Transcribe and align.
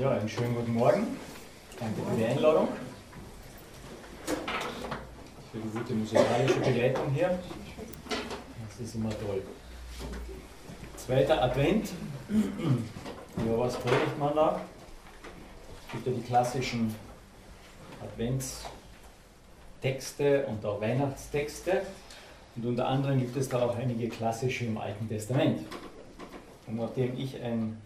Ja, 0.00 0.10
einen 0.12 0.28
schönen 0.30 0.54
guten 0.54 0.72
Morgen. 0.72 1.06
Danke 1.78 2.00
für 2.00 2.16
die 2.16 2.24
Einladung. 2.24 2.68
Für 5.52 5.58
die 5.58 5.78
gute 5.78 5.92
musikalische 5.92 6.58
Begleitung 6.58 7.12
hier. 7.12 7.38
Das 8.08 8.80
ist 8.80 8.94
immer 8.94 9.10
toll. 9.10 9.42
Zweiter 10.96 11.42
Advent. 11.42 11.90
Ja, 12.30 13.58
was 13.58 13.76
predigt 13.76 14.18
man 14.18 14.34
da? 14.34 14.62
Es 15.86 15.92
gibt 15.92 16.06
ja 16.06 16.12
die 16.14 16.22
klassischen 16.22 16.94
Adventstexte 18.02 20.46
und 20.46 20.64
auch 20.64 20.80
Weihnachtstexte. 20.80 21.82
Und 22.56 22.64
unter 22.64 22.88
anderem 22.88 23.18
gibt 23.18 23.36
es 23.36 23.50
da 23.50 23.60
auch 23.60 23.76
einige 23.76 24.08
klassische 24.08 24.64
im 24.64 24.78
Alten 24.78 25.10
Testament. 25.10 25.60
Und 26.66 26.76
nachdem 26.76 27.18
ich 27.18 27.38
ein 27.42 27.76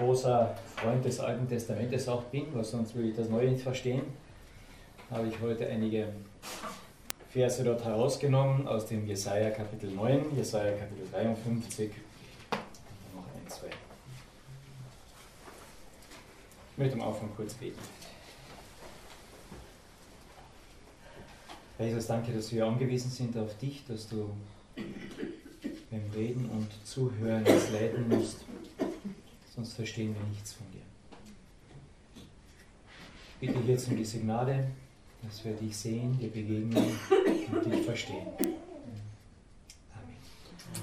großer 0.00 0.56
Freund 0.76 1.04
des 1.04 1.20
Alten 1.20 1.46
Testamentes 1.46 2.08
auch 2.08 2.22
bin, 2.24 2.46
weil 2.54 2.64
sonst 2.64 2.94
würde 2.94 3.08
ich 3.10 3.16
das 3.16 3.28
Neue 3.28 3.50
nicht 3.50 3.62
verstehen, 3.62 4.02
habe 5.10 5.28
ich 5.28 5.38
heute 5.40 5.66
einige 5.66 6.08
Verse 7.28 7.62
dort 7.62 7.84
herausgenommen 7.84 8.66
aus 8.66 8.86
dem 8.86 9.06
Jesaja 9.06 9.50
Kapitel 9.50 9.90
9, 9.90 10.36
Jesaja 10.36 10.72
Kapitel 10.72 11.06
53 11.12 11.90
und 12.50 13.14
noch 13.14 13.26
ein, 13.26 13.48
zwei. 13.48 13.66
Ich 16.72 16.78
möchte 16.78 16.94
am 16.94 17.02
Anfang 17.02 17.28
kurz 17.36 17.54
beten. 17.54 17.78
Jesus, 21.78 22.06
danke, 22.06 22.32
dass 22.32 22.52
wir 22.52 22.66
angewiesen 22.66 23.10
sind 23.10 23.36
auf 23.36 23.56
dich, 23.58 23.84
dass 23.86 24.08
du 24.08 24.30
beim 25.90 26.10
Reden 26.14 26.48
und 26.50 26.68
Zuhören 26.86 27.44
uns 27.44 27.70
leiten 27.70 28.08
musst 28.08 28.44
sonst 29.60 29.74
verstehen 29.74 30.14
wir 30.14 30.26
nichts 30.30 30.54
von 30.54 30.66
dir. 30.72 30.80
Ich 33.42 33.52
bitte 33.52 33.70
jetzt 33.70 33.88
um 33.88 33.96
diese 33.96 34.18
Gnade, 34.20 34.68
dass 35.22 35.44
wir 35.44 35.52
dich 35.52 35.76
sehen, 35.76 36.18
dir 36.18 36.30
begegnen 36.30 36.98
und 37.52 37.66
dich 37.66 37.84
verstehen. 37.84 38.26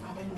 Amen. 0.04 0.32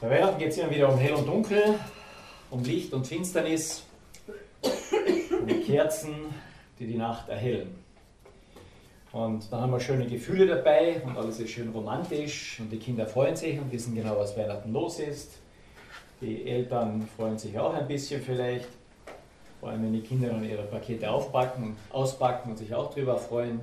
Bei 0.00 0.10
Weihnachten 0.10 0.38
geht 0.38 0.52
es 0.52 0.58
immer 0.58 0.70
wieder 0.70 0.90
um 0.90 0.98
Hell 0.98 1.14
und 1.14 1.26
Dunkel, 1.26 1.78
um 2.50 2.64
Licht 2.64 2.94
und 2.94 3.06
Finsternis, 3.06 3.84
um 4.62 5.46
die 5.46 5.60
Kerzen, 5.60 6.14
die 6.78 6.86
die 6.86 6.96
Nacht 6.96 7.28
erhellen. 7.28 7.74
Und 9.14 9.52
dann 9.52 9.60
haben 9.60 9.70
wir 9.70 9.78
schöne 9.78 10.06
Gefühle 10.06 10.44
dabei 10.44 11.00
und 11.06 11.16
alles 11.16 11.38
ist 11.38 11.50
schön 11.50 11.68
romantisch 11.68 12.58
und 12.58 12.68
die 12.68 12.78
Kinder 12.78 13.06
freuen 13.06 13.36
sich 13.36 13.56
und 13.60 13.70
wissen 13.70 13.94
genau, 13.94 14.18
was 14.18 14.36
Weihnachten 14.36 14.72
los 14.72 14.98
ist. 14.98 15.38
Die 16.20 16.44
Eltern 16.48 17.06
freuen 17.16 17.38
sich 17.38 17.56
auch 17.56 17.72
ein 17.74 17.86
bisschen 17.86 18.20
vielleicht, 18.20 18.66
vor 19.60 19.68
allem 19.68 19.84
wenn 19.84 19.92
die 19.92 20.00
Kinder 20.00 20.30
dann 20.30 20.42
ihre 20.42 20.64
Pakete 20.64 21.08
aufpacken 21.08 21.76
auspacken 21.92 22.50
und 22.50 22.56
sich 22.56 22.74
auch 22.74 22.92
darüber 22.92 23.16
freuen. 23.16 23.60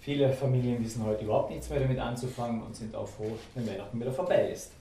Viele 0.00 0.32
Familien 0.32 0.82
wissen 0.82 1.04
heute 1.04 1.24
überhaupt 1.24 1.50
nichts 1.50 1.68
mehr 1.68 1.80
damit 1.80 1.98
anzufangen 1.98 2.62
und 2.62 2.74
sind 2.74 2.96
auch 2.96 3.08
froh, 3.08 3.32
wenn 3.54 3.68
Weihnachten 3.68 4.00
wieder 4.00 4.12
vorbei 4.12 4.52
ist. 4.52 4.72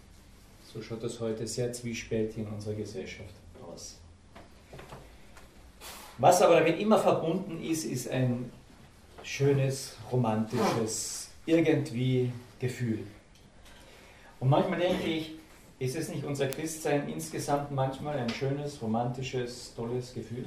So 0.73 0.81
schaut 0.81 1.03
das 1.03 1.19
heute 1.19 1.45
sehr 1.45 1.73
zwiespältig 1.73 2.37
in 2.37 2.47
unserer 2.47 2.75
Gesellschaft 2.75 3.33
aus. 3.69 3.97
Was 6.17 6.41
aber 6.41 6.59
damit 6.61 6.79
immer 6.79 6.97
verbunden 6.97 7.61
ist, 7.61 7.83
ist 7.83 8.09
ein 8.09 8.49
schönes, 9.23 9.95
romantisches, 10.11 11.29
irgendwie 11.45 12.31
Gefühl. 12.59 12.99
Und 14.39 14.49
manchmal 14.49 14.79
denke 14.79 15.07
ich, 15.07 15.31
ist 15.79 15.95
es 15.95 16.09
nicht 16.09 16.23
unser 16.23 16.47
Christsein 16.47 17.07
insgesamt 17.09 17.71
manchmal 17.71 18.17
ein 18.17 18.29
schönes, 18.29 18.81
romantisches, 18.81 19.73
tolles 19.75 20.13
Gefühl? 20.13 20.45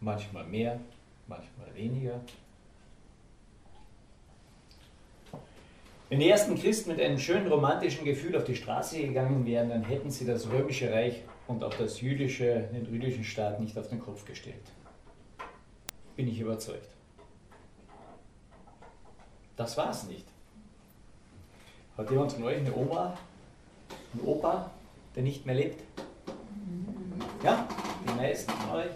Manchmal 0.00 0.44
mehr, 0.44 0.80
manchmal 1.28 1.74
weniger. 1.74 2.20
Wenn 6.08 6.20
die 6.20 6.28
ersten 6.28 6.58
Christen 6.58 6.90
mit 6.90 7.00
einem 7.00 7.18
schönen 7.18 7.46
romantischen 7.46 8.04
Gefühl 8.04 8.36
auf 8.36 8.44
die 8.44 8.56
Straße 8.56 9.00
gegangen 9.00 9.46
wären, 9.46 9.70
dann 9.70 9.84
hätten 9.84 10.10
sie 10.10 10.26
das 10.26 10.50
römische 10.50 10.92
Reich 10.92 11.22
und 11.46 11.64
auch 11.64 11.72
das 11.74 12.00
jüdische, 12.00 12.68
den 12.74 12.92
jüdischen 12.92 13.24
Staat 13.24 13.60
nicht 13.60 13.78
auf 13.78 13.88
den 13.88 14.00
Kopf 14.00 14.24
gestellt 14.26 14.72
bin 16.16 16.28
ich 16.28 16.38
überzeugt. 16.40 16.88
Das 19.56 19.76
war 19.76 19.90
es 19.90 20.04
nicht. 20.04 20.26
Hat 21.96 22.10
jemand 22.10 22.32
von 22.32 22.44
euch 22.44 22.56
eine 22.56 22.74
Oma, 22.74 23.16
einen 24.14 24.26
Opa, 24.26 24.70
der 25.14 25.22
nicht 25.22 25.44
mehr 25.44 25.54
lebt? 25.54 25.82
Ja, 27.42 27.68
die 28.06 28.14
meisten 28.14 28.50
von 28.50 28.78
euch. 28.78 28.90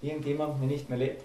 Irgendjemand, 0.00 0.60
der 0.60 0.68
nicht 0.68 0.88
mehr 0.88 0.98
lebt? 0.98 1.22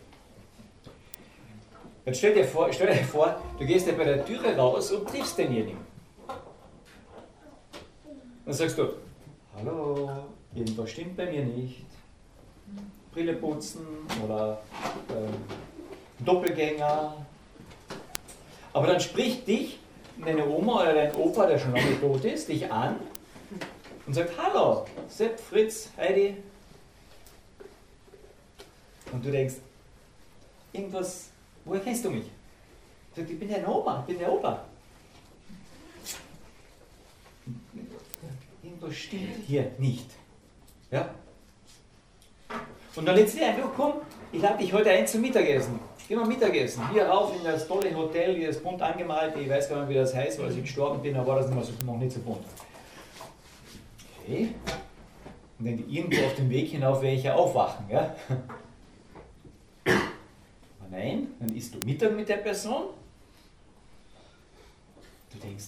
Jetzt 2.06 2.20
stell 2.20 2.34
dir, 2.34 2.46
vor, 2.46 2.72
stell 2.72 2.96
dir 2.96 3.04
vor, 3.04 3.42
du 3.60 3.66
gehst 3.66 3.86
ja 3.86 3.94
bei 3.94 4.06
der 4.06 4.26
Türe 4.26 4.56
raus 4.56 4.92
und 4.92 5.08
triffst 5.10 5.38
denjenigen. 5.38 5.80
Dann 8.46 8.54
sagst 8.54 8.78
du, 8.78 8.94
hallo, 9.58 10.10
irgendwas 10.56 10.90
stimmt 10.90 11.18
bei 11.18 11.30
mir 11.30 11.44
nicht. 11.44 11.86
Brille 13.18 13.36
oder 14.24 14.62
ähm, 15.10 15.34
Doppelgänger. 16.20 17.26
Aber 18.74 18.86
dann 18.86 19.00
spricht 19.00 19.48
dich 19.48 19.80
deine 20.24 20.48
Oma 20.48 20.84
oder 20.84 20.94
dein 20.94 21.16
Opa, 21.16 21.48
der 21.48 21.58
schon 21.58 21.74
lange 21.74 22.00
tot 22.00 22.24
ist, 22.26 22.48
dich 22.48 22.72
an 22.72 22.98
und 24.06 24.14
sagt, 24.14 24.30
hallo, 24.38 24.86
Sepp, 25.10 25.40
Fritz, 25.40 25.90
Heidi. 25.98 26.38
Und 29.12 29.26
du 29.26 29.32
denkst, 29.32 29.56
irgendwas, 30.72 31.30
woher 31.66 31.82
kennst 31.82 32.06
du 32.06 32.12
mich? 32.12 32.26
Sagt, 33.16 33.32
ich 33.32 33.40
bin 33.40 33.50
deine 33.50 33.68
Oma, 33.68 34.02
ich 34.02 34.14
bin 34.14 34.20
der 34.20 34.32
Opa. 34.32 34.64
Irgendwas 38.62 38.96
stimmt 38.96 39.44
hier 39.48 39.72
nicht. 39.80 40.12
Ja? 40.92 41.10
Und 42.98 43.06
dann 43.06 43.16
lädst 43.16 43.36
du 43.36 43.40
dir 43.40 43.48
einfach, 43.50 43.70
komm, 43.76 43.94
ich 44.32 44.42
lade 44.42 44.58
dich 44.58 44.74
heute 44.74 44.90
ein 44.90 45.06
zum 45.06 45.22
Mittagessen. 45.22 45.80
Geh 46.08 46.16
mal 46.16 46.26
Mittagessen. 46.26 46.90
Hier 46.92 47.06
rauf 47.06 47.36
in 47.36 47.44
das 47.44 47.68
tolle 47.68 47.96
Hotel, 47.96 48.36
hier 48.36 48.50
ist 48.50 48.64
bunt 48.64 48.82
angemalt. 48.82 49.38
Ich 49.38 49.48
weiß 49.48 49.70
gar 49.70 49.82
nicht, 49.82 49.90
wie 49.90 49.94
das 49.94 50.16
heißt, 50.16 50.42
weil 50.42 50.52
ich 50.52 50.62
gestorben 50.62 51.02
bin, 51.02 51.14
da 51.14 51.26
war 51.26 51.36
das 51.36 51.50
noch 51.50 51.98
nicht 52.00 52.12
so 52.12 52.20
bunt. 52.22 52.44
Okay. 54.24 54.50
Und 55.60 55.66
dann 55.66 55.90
irgendwo 55.90 56.26
auf 56.26 56.36
dem 56.36 56.50
Weg 56.50 56.70
hinauf 56.70 57.02
werde 57.02 57.16
ich 57.16 57.24
ja 57.24 57.36
aufwachen, 57.36 57.86
ja? 57.90 58.16
Aber 59.86 60.90
nein, 60.90 61.28
dann 61.40 61.56
isst 61.56 61.76
du 61.76 61.80
Mittag 61.86 62.16
mit 62.16 62.28
der 62.28 62.38
Person. 62.38 62.88
Du 65.32 65.38
denkst, 65.38 65.66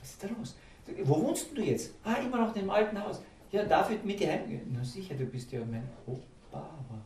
was 0.00 0.10
ist 0.10 0.22
da 0.22 0.28
los? 0.36 0.56
Wo 1.04 1.22
wohnst 1.22 1.56
du 1.56 1.62
jetzt? 1.62 1.92
Ah, 2.02 2.14
immer 2.14 2.38
noch 2.38 2.54
in 2.54 2.62
dem 2.62 2.70
alten 2.70 3.00
Haus. 3.02 3.20
Ja, 3.52 3.64
David 3.64 4.02
mit 4.02 4.18
dir 4.18 4.32
heim. 4.32 4.60
Na 4.72 4.82
sicher, 4.82 5.14
du 5.14 5.26
bist 5.26 5.52
ja 5.52 5.60
mein 5.60 5.86
Opa, 6.06 6.56
aber 6.56 6.98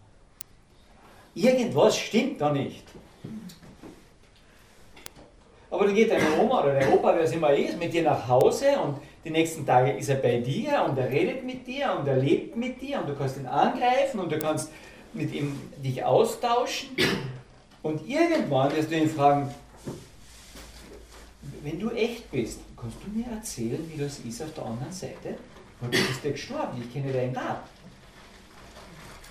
irgendwas 1.35 1.99
stimmt 1.99 2.41
da 2.41 2.53
nicht. 2.53 2.85
Aber 5.69 5.87
dann 5.87 5.95
geht 5.97 6.09
deine 6.09 6.41
Oma 6.41 6.63
oder 6.63 6.75
der 6.79 6.95
Opa, 6.95 7.17
wer 7.17 7.23
es 7.23 7.33
immer 7.33 7.53
ist, 7.53 7.77
mit 7.77 7.93
dir 7.93 8.05
nach 8.05 8.29
Hause 8.29 8.79
und 8.79 8.99
die 9.25 9.31
nächsten 9.31 9.67
Tage 9.67 9.91
ist 9.91 10.09
er 10.09 10.17
bei 10.17 10.39
dir 10.39 10.87
und 10.89 10.97
er 10.97 11.11
redet 11.11 11.45
mit 11.45 11.67
dir 11.67 11.97
und 11.99 12.07
er 12.07 12.17
lebt 12.17 12.55
mit 12.55 12.81
dir 12.81 13.01
und 13.01 13.09
du 13.09 13.17
kannst 13.17 13.39
ihn 13.39 13.47
angreifen 13.47 14.21
und 14.21 14.31
du 14.31 14.39
kannst 14.39 14.71
mit 15.15 15.35
ihm 15.35 15.59
dich 15.83 16.05
austauschen. 16.05 16.91
Und 17.83 18.09
irgendwann 18.09 18.75
wirst 18.77 18.93
du 18.93 18.97
ihn 18.97 19.11
fragen, 19.11 19.53
wenn 21.65 21.81
du 21.81 21.91
echt 21.91 22.31
bist, 22.31 22.61
kannst 22.77 22.99
du 23.05 23.11
mir 23.11 23.27
erzählen, 23.35 23.91
wie 23.93 24.01
das 24.01 24.21
ist 24.21 24.43
auf 24.43 24.55
der 24.55 24.65
anderen 24.65 24.93
Seite? 24.93 25.35
Und 25.81 25.95
du 25.95 25.99
bist 25.99 26.25
ja 26.25 26.31
gestorben, 26.31 26.83
ich 26.83 26.93
kenne 26.93 27.13
deinen 27.13 27.35
Grab. 27.35 27.69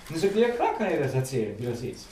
Und 0.08 0.16
dann 0.16 0.22
sagt 0.22 0.36
er, 0.36 0.48
ja 0.48 0.50
klar 0.50 0.78
kann 0.78 0.92
ich 0.92 1.00
das 1.00 1.14
erzählen, 1.14 1.58
wie 1.58 1.66
das 1.66 1.82
ist. 1.82 2.08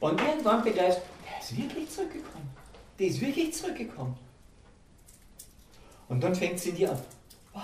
Und 0.00 0.20
irgendwann 0.20 0.62
begreifst 0.62 1.00
der 1.28 1.40
ist 1.40 1.56
wirklich 1.56 1.90
zurückgekommen. 1.90 2.50
Der 2.98 3.06
ist 3.06 3.20
wirklich 3.20 3.54
zurückgekommen. 3.54 4.16
Und 6.08 6.22
dann 6.22 6.34
fängt 6.34 6.58
sie 6.58 6.70
in 6.70 6.76
dir 6.76 6.90
an. 6.90 7.00
Wow, 7.52 7.62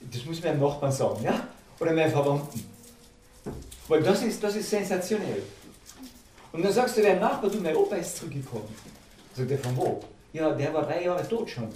das 0.00 0.24
muss 0.24 0.42
meinem 0.42 0.60
Nachbarn 0.60 0.92
sagen, 0.92 1.22
ja? 1.22 1.48
Oder 1.80 1.92
meinem 1.92 2.10
Verwandten. 2.10 2.64
Weil 3.88 4.02
das 4.02 4.22
ist, 4.22 4.42
das 4.42 4.56
ist 4.56 4.70
sensationell. 4.70 5.42
Und 6.52 6.64
dann 6.64 6.72
sagst 6.72 6.96
du 6.96 7.02
deinem 7.02 7.20
Nachbarn, 7.20 7.52
du, 7.52 7.60
mein 7.60 7.76
Opa 7.76 7.96
ist 7.96 8.16
zurückgekommen. 8.16 8.74
Sagt 9.34 9.50
er, 9.50 9.58
von 9.58 9.76
wo? 9.76 10.00
Ja, 10.32 10.52
der 10.52 10.72
war 10.72 10.82
drei 10.84 11.04
Jahre 11.04 11.28
tot 11.28 11.50
schon. 11.50 11.68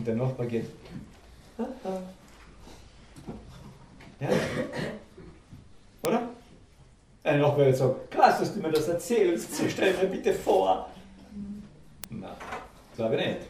Und 0.00 0.06
der 0.06 0.14
Nachbar 0.14 0.46
geht. 0.46 0.64
Ja? 4.18 4.30
Oder? 6.02 6.22
Ein 7.22 7.40
Nachbar 7.40 7.66
wird 7.66 7.76
sagen, 7.76 7.96
krass, 8.08 8.38
dass 8.38 8.54
du 8.54 8.60
mir 8.60 8.70
das 8.70 8.88
erzählst, 8.88 9.50
stell 9.68 9.92
mir 9.92 10.06
bitte 10.08 10.32
vor. 10.32 10.88
Nein, 12.08 12.30
glaube 12.96 13.16
ich 13.16 13.26
nicht. 13.26 13.40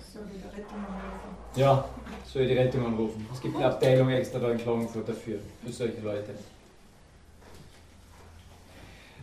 Ja, 1.55 1.85
soll 2.27 2.43
ich 2.43 2.49
die 2.49 2.59
Rettung 2.59 2.85
anrufen. 2.85 3.25
Es 3.33 3.41
gibt 3.41 3.55
eine 3.55 3.67
Abteilung 3.67 4.11
extra 4.11 4.41
da 4.41 4.51
in 4.51 4.59
Klagenfurt 4.59 5.09
dafür, 5.09 5.39
für 5.65 5.73
solche 5.73 6.01
Leute. 6.01 6.35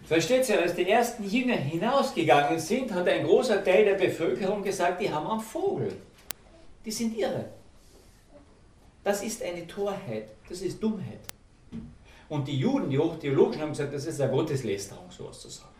Versteht 0.06 0.47
ihr, 0.47 0.62
als 0.62 0.75
die 0.75 0.89
ersten 0.89 1.25
Jünger 1.30 1.57
hinausgegangen 1.57 2.57
sind, 2.57 2.94
hat 2.94 3.09
ein 3.09 3.25
großer 3.25 3.62
Teil 3.65 3.83
der 3.83 3.95
Bevölkerung 3.95 4.63
gesagt, 4.63 5.01
die 5.01 5.12
haben 5.12 5.27
einen 5.27 5.41
Vogel. 5.41 5.91
Die 6.88 6.94
sind 6.94 7.18
irre. 7.18 7.50
Das 9.04 9.22
ist 9.22 9.44
eine 9.44 9.68
Torheit, 9.68 10.30
das 10.48 10.62
ist 10.62 10.81
Dummheit. 10.81 11.19
Und 12.30 12.48
die 12.48 12.57
Juden, 12.57 12.89
die 12.89 12.98
Hochtheologischen, 12.98 13.62
haben 13.62 13.72
gesagt, 13.72 13.94
das 13.94 14.06
ist 14.06 14.22
eine 14.22 14.31
Gotteslästerung, 14.31 15.12
sowas 15.12 15.42
zu 15.42 15.50
sagen. 15.50 15.75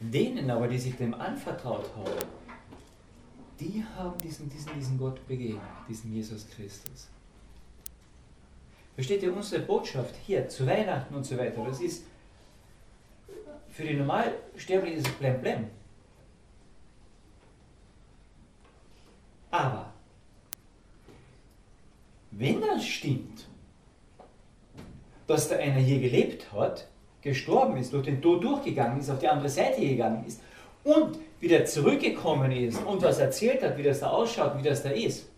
Denen 0.00 0.50
aber, 0.50 0.66
die 0.66 0.78
sich 0.78 0.96
dem 0.96 1.12
anvertraut 1.12 1.90
haben, 1.94 2.26
die 3.60 3.84
haben 3.98 4.18
diesen, 4.22 4.48
diesen, 4.48 4.72
diesen 4.78 4.96
Gott 4.96 5.28
begegnet, 5.28 5.60
diesen 5.86 6.10
Jesus 6.14 6.48
Christus. 6.48 7.08
Versteht 8.94 9.22
ihr 9.22 9.36
unsere 9.36 9.60
Botschaft 9.62 10.14
hier 10.24 10.48
zu 10.48 10.66
Weihnachten 10.66 11.14
und 11.14 11.24
so 11.24 11.36
weiter? 11.36 11.62
Das 11.66 11.82
ist 11.82 12.04
für 13.74 13.82
die 13.82 13.94
Normalsterblichen 13.94 14.98
ist 14.98 15.08
es 15.08 15.12
blem 15.14 15.40
blem. 15.40 15.66
Aber 19.50 19.92
wenn 22.30 22.60
das 22.60 22.86
stimmt, 22.86 23.46
dass 25.26 25.48
da 25.48 25.56
einer 25.56 25.80
hier 25.80 26.00
gelebt 26.00 26.52
hat, 26.52 26.86
gestorben 27.20 27.76
ist, 27.76 27.92
durch 27.92 28.04
den 28.04 28.22
Tod 28.22 28.44
durchgegangen 28.44 29.00
ist, 29.00 29.10
auf 29.10 29.18
die 29.18 29.28
andere 29.28 29.48
Seite 29.48 29.80
gegangen 29.80 30.24
ist 30.24 30.40
und 30.84 31.18
wieder 31.40 31.64
zurückgekommen 31.64 32.52
ist 32.52 32.80
und 32.84 33.02
was 33.02 33.18
erzählt 33.18 33.62
hat, 33.62 33.76
wie 33.76 33.82
das 33.82 34.00
da 34.00 34.10
ausschaut, 34.10 34.56
wie 34.58 34.68
das 34.68 34.82
da 34.84 34.90
ist, 34.90 35.28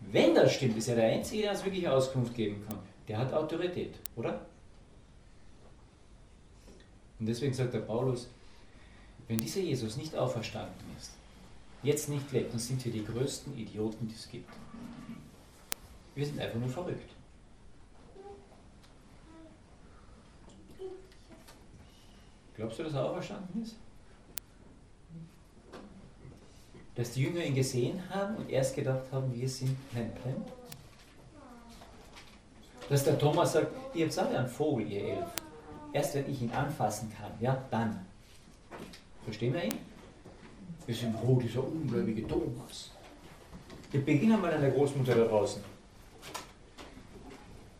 wenn 0.00 0.34
das 0.34 0.54
stimmt, 0.54 0.78
ist 0.78 0.88
er 0.88 0.96
der 0.96 1.10
Einzige, 1.12 1.42
der 1.42 1.52
uns 1.52 1.64
wirklich 1.64 1.86
Auskunft 1.86 2.34
geben 2.34 2.64
kann. 2.66 2.78
Der 3.06 3.18
hat 3.18 3.32
Autorität, 3.34 3.94
oder? 4.16 4.40
Und 7.22 7.26
deswegen 7.26 7.54
sagt 7.54 7.72
der 7.72 7.78
Paulus, 7.78 8.26
wenn 9.28 9.38
dieser 9.38 9.60
Jesus 9.60 9.96
nicht 9.96 10.16
auferstanden 10.16 10.84
ist, 10.98 11.12
jetzt 11.84 12.08
nicht 12.08 12.32
lebt, 12.32 12.52
dann 12.52 12.58
sind 12.58 12.84
wir 12.84 12.90
die 12.90 13.04
größten 13.04 13.56
Idioten, 13.56 14.08
die 14.08 14.14
es 14.16 14.28
gibt. 14.28 14.50
Wir 16.16 16.26
sind 16.26 16.40
einfach 16.40 16.58
nur 16.58 16.68
verrückt. 16.68 17.08
Glaubst 22.56 22.80
du, 22.80 22.82
dass 22.82 22.94
er 22.94 23.08
auferstanden 23.08 23.62
ist? 23.62 23.76
Dass 26.96 27.12
die 27.12 27.22
Jünger 27.22 27.44
ihn 27.44 27.54
gesehen 27.54 28.02
haben 28.10 28.34
und 28.34 28.50
erst 28.50 28.74
gedacht 28.74 29.04
haben, 29.12 29.32
wir 29.32 29.48
sind 29.48 29.76
Plemplem? 29.90 30.42
Dass 32.88 33.04
der 33.04 33.16
Thomas 33.16 33.52
sagt, 33.52 33.72
ihr 33.94 34.10
alle 34.18 34.38
einen 34.40 34.48
Vogel, 34.48 34.90
ihr 34.90 35.04
Elf. 35.04 35.41
Erst 35.92 36.14
wenn 36.14 36.30
ich 36.30 36.40
ihn 36.42 36.50
anfassen 36.52 37.12
kann, 37.12 37.32
ja, 37.40 37.62
dann. 37.70 38.06
Verstehen 39.24 39.52
wir 39.52 39.64
ihn? 39.64 39.78
Wir 40.86 40.94
sind, 40.94 41.14
oh, 41.22 41.38
dieser 41.40 41.62
ungläubige 41.62 42.26
Thomas. 42.26 42.90
Wir 43.90 44.04
beginnen 44.04 44.40
mal 44.40 44.52
an 44.52 44.62
der 44.62 44.70
Großmutter 44.70 45.14
da 45.14 45.24
draußen. 45.24 45.62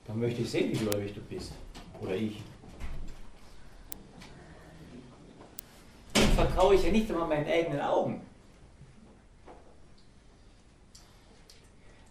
Dann 0.06 0.20
möchte 0.20 0.42
ich 0.42 0.50
sehen, 0.50 0.70
wie 0.70 0.76
gläubig 0.76 1.14
du 1.14 1.20
bist. 1.22 1.52
Oder 2.00 2.14
ich. 2.14 2.42
Dann 6.12 6.28
vertraue 6.30 6.74
ich 6.74 6.84
ja 6.84 6.92
nicht 6.92 7.10
einmal 7.10 7.28
meinen 7.28 7.46
eigenen 7.46 7.80
Augen. 7.80 8.20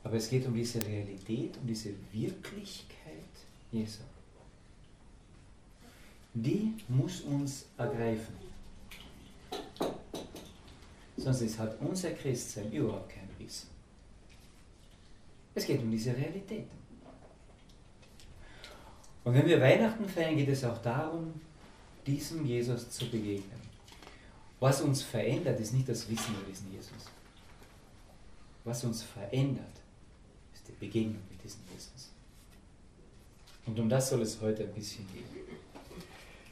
Aber 0.03 0.15
es 0.15 0.29
geht 0.29 0.45
um 0.47 0.55
diese 0.55 0.83
Realität, 0.85 1.55
um 1.57 1.67
diese 1.67 1.93
Wirklichkeit 2.11 3.29
Jesu. 3.71 4.01
Die 6.33 6.73
muss 6.87 7.21
uns 7.21 7.65
ergreifen. 7.77 8.35
Sonst 11.17 11.59
hat 11.59 11.79
unser 11.81 12.11
Christsein 12.11 12.71
überhaupt 12.71 13.09
keinen 13.09 13.29
Biss. 13.37 13.67
Es 15.53 15.65
geht 15.65 15.81
um 15.81 15.91
diese 15.91 16.15
Realität. 16.15 16.67
Und 19.23 19.33
wenn 19.33 19.45
wir 19.45 19.61
Weihnachten 19.61 20.07
feiern, 20.07 20.35
geht 20.35 20.49
es 20.49 20.63
auch 20.63 20.81
darum, 20.81 21.33
diesem 22.07 22.45
Jesus 22.45 22.89
zu 22.89 23.09
begegnen. 23.09 23.59
Was 24.59 24.81
uns 24.81 25.01
verändert, 25.01 25.59
ist 25.59 25.73
nicht 25.73 25.89
das 25.89 26.09
Wissen 26.09 26.33
über 26.33 26.49
diesen 26.49 26.71
Jesus. 26.71 27.09
Was 28.63 28.83
uns 28.83 29.03
verändert, 29.03 29.81
ist 30.53 30.67
die 30.67 30.73
Begegnung 30.73 31.21
mit 31.29 31.43
diesem 31.43 31.61
Jesus. 31.73 32.09
Und 33.65 33.79
um 33.79 33.89
das 33.89 34.09
soll 34.09 34.21
es 34.21 34.39
heute 34.41 34.63
ein 34.63 34.73
bisschen 34.73 35.05
gehen. 35.11 35.50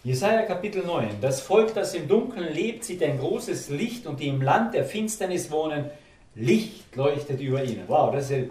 Jesaja 0.01 0.43
Kapitel 0.43 0.85
9. 0.85 1.19
Das 1.19 1.41
Volk, 1.41 1.73
das 1.73 1.93
im 1.93 2.07
Dunkeln 2.07 2.53
lebt, 2.53 2.85
sieht 2.85 3.03
ein 3.03 3.19
großes 3.19 3.67
Licht 3.67 4.07
und 4.07 4.21
die 4.21 4.29
im 4.29 4.41
Land 4.41 4.73
der 4.73 4.85
Finsternis 4.85 5.51
wohnen, 5.51 5.89
Licht 6.35 6.95
leuchtet 6.95 7.41
über 7.41 7.61
ihnen. 7.61 7.83
Wow, 7.85 8.13
das 8.13 8.31
ist 8.31 8.31
eine 8.31 8.49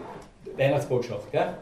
Weihnachtsbotschaft, 0.59 1.33
gell? 1.33 1.55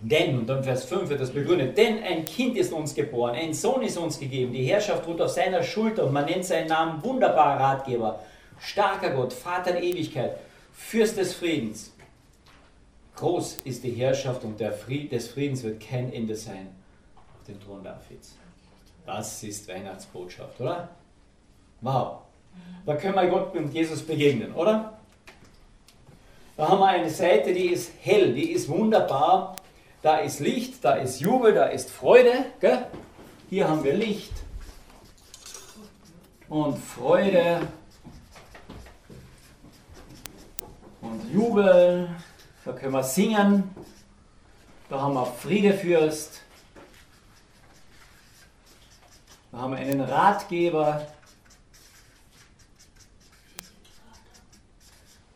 Denn, 0.00 0.38
und 0.38 0.46
dann 0.48 0.62
Vers 0.62 0.84
5 0.84 1.08
wird 1.08 1.20
das 1.20 1.32
begründet, 1.32 1.76
denn 1.76 2.04
ein 2.04 2.24
Kind 2.24 2.56
ist 2.56 2.72
uns 2.72 2.94
geboren, 2.94 3.34
ein 3.34 3.52
Sohn 3.52 3.82
ist 3.82 3.98
uns 3.98 4.20
gegeben, 4.20 4.52
die 4.52 4.64
Herrschaft 4.64 5.08
ruht 5.08 5.20
auf 5.20 5.30
seiner 5.30 5.64
Schulter 5.64 6.06
und 6.06 6.12
man 6.12 6.26
nennt 6.26 6.44
seinen 6.44 6.68
Namen 6.68 7.02
wunderbarer 7.02 7.58
Ratgeber, 7.58 8.20
starker 8.60 9.10
Gott, 9.10 9.32
Vater 9.32 9.72
der 9.72 9.82
Ewigkeit, 9.82 10.36
Fürst 10.72 11.16
des 11.16 11.34
Friedens. 11.34 11.92
Groß 13.16 13.58
ist 13.64 13.82
die 13.82 13.90
Herrschaft 13.90 14.44
und 14.44 14.60
der 14.60 14.72
Fried, 14.72 15.10
des 15.10 15.28
Friedens 15.28 15.64
wird 15.64 15.80
kein 15.80 16.12
Ende 16.12 16.36
sein 16.36 16.68
auf 17.40 17.46
dem 17.46 17.60
Thron 17.60 17.82
Davids. 17.82 18.36
Das 19.06 19.42
ist 19.42 19.68
Weihnachtsbotschaft, 19.68 20.60
oder? 20.60 20.88
Wow. 21.80 22.18
Da 22.86 22.96
können 22.96 23.14
wir 23.14 23.26
Gott 23.26 23.54
und 23.54 23.72
Jesus 23.72 24.02
begegnen, 24.02 24.52
oder? 24.54 24.98
Da 26.56 26.68
haben 26.68 26.80
wir 26.80 26.88
eine 26.88 27.10
Seite, 27.10 27.52
die 27.52 27.68
ist 27.68 27.92
hell, 28.00 28.34
die 28.34 28.52
ist 28.52 28.68
wunderbar 28.68 29.56
da 30.02 30.16
ist 30.16 30.40
Licht, 30.40 30.84
da 30.84 30.94
ist 30.94 31.20
Jubel, 31.20 31.54
da 31.54 31.66
ist 31.66 31.88
Freude. 31.88 32.46
Gell? 32.60 32.86
Hier 33.48 33.68
haben 33.68 33.84
wir 33.84 33.94
Licht 33.94 34.32
und 36.48 36.76
Freude 36.76 37.68
und 41.00 41.32
Jubel. 41.32 42.08
Da 42.64 42.72
können 42.72 42.94
wir 42.94 43.04
singen. 43.04 43.70
Da 44.90 45.00
haben 45.00 45.14
wir 45.14 45.26
Friedefürst. 45.26 46.42
Da 49.52 49.58
haben 49.58 49.72
wir 49.72 49.78
einen 49.78 50.00
Ratgeber. 50.00 51.06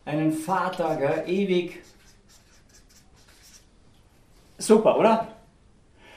Einen 0.05 0.33
Vater, 0.33 0.97
gell, 0.97 1.25
ewig 1.27 1.83
Super, 4.59 4.99
oder? 4.99 5.29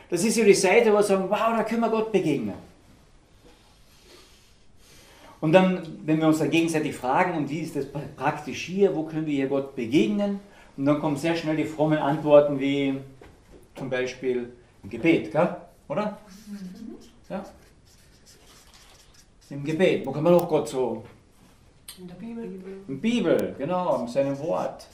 Das 0.10 0.24
ist 0.24 0.38
ja 0.38 0.44
die 0.44 0.54
Seite, 0.54 0.92
wo 0.92 0.98
wir 0.98 1.04
sagen, 1.04 1.30
wow, 1.30 1.56
da 1.56 1.64
können 1.64 1.82
wir 1.82 1.90
Gott 1.90 2.12
begegnen. 2.12 2.56
Und 5.42 5.54
dann, 5.54 6.00
wenn 6.06 6.20
wir 6.20 6.28
uns 6.28 6.40
dann 6.40 6.50
gegenseitig 6.50 6.96
fragen, 6.96 7.38
und 7.38 7.50
wie 7.50 7.60
ist 7.60 7.76
das 7.76 7.86
praktisch 8.16 8.66
hier, 8.66 8.96
wo 8.96 9.04
können 9.04 9.26
wir 9.26 9.36
hier 9.36 9.48
Gott 9.48 9.76
begegnen? 9.76 10.40
Und 10.76 10.86
dann 10.86 11.00
kommen 11.00 11.16
sehr 11.16 11.36
schnell 11.36 11.58
die 11.58 11.66
frommen 11.66 12.00
Antworten 12.00 12.60
wie 12.60 13.00
zum 13.76 13.90
Beispiel 13.90 14.52
im 14.84 14.90
Gebet, 14.90 15.32
gell? 15.32 15.56
oder? 15.88 16.18
Ja. 17.30 17.46
Im 19.50 19.64
Gebet, 19.64 20.06
wo 20.06 20.12
kann 20.12 20.24
man 20.24 20.34
auch 20.36 20.48
Gott 20.48 20.70
so? 20.70 21.04
In 21.98 22.08
der 22.08 22.16
Bibel. 22.16 22.44
In 22.44 22.86
der 22.88 22.94
Bibel, 22.96 23.56
genau, 23.58 24.02
in 24.02 24.08
seinem 24.08 24.38
Wort. 24.40 24.88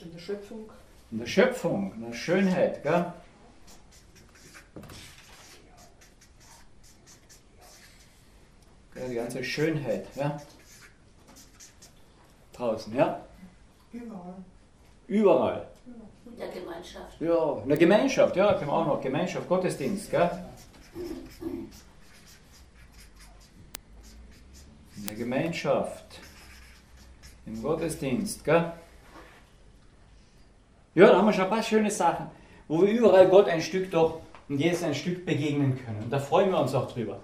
In 0.00 0.12
der 0.12 0.18
Schöpfung. 0.18 0.70
In 1.10 1.18
der 1.18 1.26
Schöpfung, 1.26 1.92
in 1.94 2.02
der 2.02 2.12
Schönheit, 2.12 2.82
gell? 2.82 3.12
Die 9.08 9.14
ganze 9.14 9.44
Schönheit, 9.44 10.06
ja? 10.14 10.40
Draußen, 12.52 12.94
ja? 12.94 13.20
Überall. 13.92 14.34
Überall. 15.06 15.68
In 16.24 16.36
der 16.38 16.48
Gemeinschaft. 16.48 17.20
Ja, 17.20 17.58
in 17.62 17.68
der 17.68 17.78
Gemeinschaft, 17.78 18.36
ja, 18.36 18.54
können 18.54 18.70
wir 18.70 18.74
auch 18.74 18.86
noch. 18.86 19.00
Gemeinschaft, 19.00 19.48
Gottesdienst, 19.48 20.10
gell? 20.10 20.30
In 24.96 25.06
der 25.06 25.14
Gemeinschaft. 25.14 26.20
Im 27.46 27.62
Gottesdienst, 27.62 28.44
gell? 28.44 28.72
Ja, 30.94 31.08
da 31.08 31.18
haben 31.18 31.26
wir 31.26 31.32
schon 31.32 31.44
ein 31.44 31.50
paar 31.50 31.62
schöne 31.62 31.90
Sachen, 31.90 32.26
wo 32.68 32.82
wir 32.82 32.90
überall 32.90 33.28
Gott 33.28 33.48
ein 33.48 33.60
Stück 33.60 33.90
doch 33.90 34.20
und 34.48 34.58
Jesus 34.58 34.82
ein 34.82 34.94
Stück 34.94 35.26
begegnen 35.26 35.78
können. 35.84 36.04
Und 36.04 36.10
da 36.10 36.18
freuen 36.18 36.50
wir 36.50 36.58
uns 36.58 36.74
auch 36.74 36.90
drüber. 36.90 37.20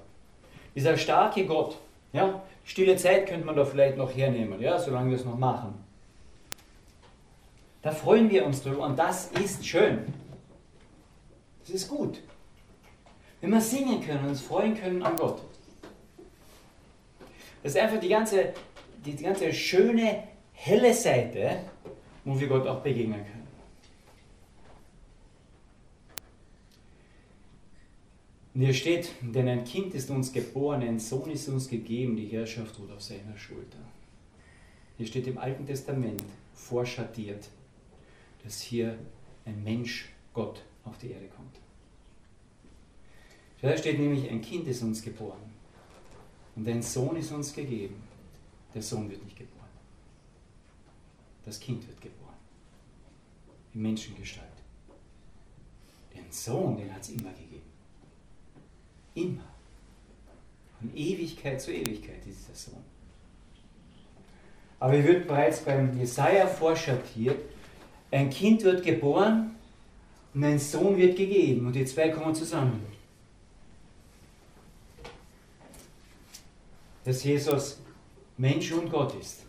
Dieser 0.74 0.96
starke 0.96 1.46
Gott, 1.46 1.78
ja, 2.12 2.42
stille 2.64 2.96
Zeit 2.96 3.26
könnte 3.26 3.46
man 3.46 3.56
da 3.56 3.64
vielleicht 3.64 3.96
noch 3.96 4.14
hernehmen, 4.14 4.60
ja, 4.60 4.78
solange 4.78 5.10
wir 5.10 5.16
es 5.16 5.24
noch 5.24 5.38
machen. 5.38 5.74
Da 7.82 7.90
freuen 7.90 8.30
wir 8.30 8.46
uns 8.46 8.62
drüber 8.62 8.86
und 8.86 8.98
das 8.98 9.26
ist 9.32 9.66
schön. 9.66 10.12
Das 11.60 11.70
ist 11.70 11.88
gut. 11.88 12.20
Wenn 13.42 13.50
wir 13.50 13.60
singen 13.60 14.00
können 14.00 14.20
und 14.20 14.28
uns 14.30 14.40
freuen 14.40 14.74
können 14.74 15.02
an 15.02 15.16
Gott. 15.16 15.42
Das 17.62 17.74
ist 17.74 17.80
einfach 17.80 17.98
die 17.98 18.08
ganze, 18.08 18.54
die 19.04 19.16
ganze 19.16 19.52
schöne, 19.52 20.22
helle 20.52 20.94
Seite, 20.94 21.58
wo 22.24 22.38
wir 22.38 22.46
Gott 22.46 22.66
auch 22.68 22.80
begegnen 22.80 23.20
können. 23.20 23.42
Und 28.54 28.60
hier 28.60 28.74
steht, 28.74 29.10
denn 29.22 29.48
ein 29.48 29.64
Kind 29.64 29.92
ist 29.94 30.10
uns 30.10 30.32
geboren, 30.32 30.82
ein 30.82 31.00
Sohn 31.00 31.30
ist 31.30 31.48
uns 31.48 31.68
gegeben, 31.68 32.16
die 32.16 32.26
Herrschaft 32.26 32.78
ruht 32.78 32.92
auf 32.92 33.02
seiner 33.02 33.36
Schulter. 33.36 33.78
Hier 34.98 35.06
steht 35.06 35.26
im 35.26 35.38
Alten 35.38 35.66
Testament 35.66 36.22
vorschattiert, 36.54 37.48
dass 38.44 38.60
hier 38.60 38.96
ein 39.46 39.64
Mensch, 39.64 40.10
Gott, 40.32 40.62
auf 40.84 40.96
die 40.98 41.10
Erde 41.10 41.26
kommt. 41.26 41.61
Da 43.62 43.76
steht 43.76 43.98
nämlich, 43.98 44.28
ein 44.28 44.42
Kind 44.42 44.66
ist 44.66 44.82
uns 44.82 45.00
geboren 45.02 45.40
und 46.56 46.68
ein 46.68 46.82
Sohn 46.82 47.16
ist 47.16 47.30
uns 47.30 47.54
gegeben. 47.54 48.02
Der 48.74 48.82
Sohn 48.82 49.08
wird 49.08 49.22
nicht 49.24 49.36
geboren. 49.36 49.62
Das 51.44 51.60
Kind 51.60 51.86
wird 51.86 52.00
geboren. 52.00 52.34
In 53.72 53.82
Menschengestalt. 53.82 54.48
Den 56.12 56.30
Sohn, 56.30 56.76
den 56.76 56.92
hat 56.92 57.02
es 57.02 57.10
immer 57.10 57.30
gegeben. 57.30 57.62
Immer. 59.14 59.44
Von 60.80 60.94
Ewigkeit 60.96 61.60
zu 61.60 61.72
Ewigkeit 61.72 62.26
ist 62.26 62.48
der 62.48 62.54
Sohn. 62.56 62.84
Aber 64.80 64.94
hier 64.94 65.04
wird 65.04 65.28
bereits 65.28 65.60
beim 65.60 65.96
Jesaja 65.96 66.48
vorschattiert, 66.48 67.40
ein 68.10 68.28
Kind 68.28 68.64
wird 68.64 68.82
geboren 68.82 69.54
und 70.34 70.42
ein 70.42 70.58
Sohn 70.58 70.96
wird 70.96 71.16
gegeben. 71.16 71.66
Und 71.66 71.76
die 71.76 71.84
zwei 71.84 72.08
kommen 72.08 72.34
zusammen. 72.34 72.91
Dass 77.04 77.24
Jesus 77.24 77.80
Mensch 78.36 78.72
und 78.72 78.90
Gott 78.90 79.14
ist. 79.20 79.42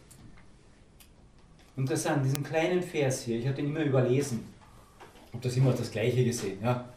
Interessant, 1.75 2.23
diesen 2.25 2.43
kleinen 2.43 2.81
Vers 2.81 3.23
hier, 3.23 3.39
ich 3.39 3.45
habe 3.45 3.55
den 3.55 3.67
immer 3.67 3.81
überlesen. 3.81 4.47
Habe 5.31 5.41
das 5.41 5.57
immer 5.57 5.71
das 5.71 5.89
Gleiche 5.89 6.23
gesehen. 6.23 6.59
Ja? 6.61 6.87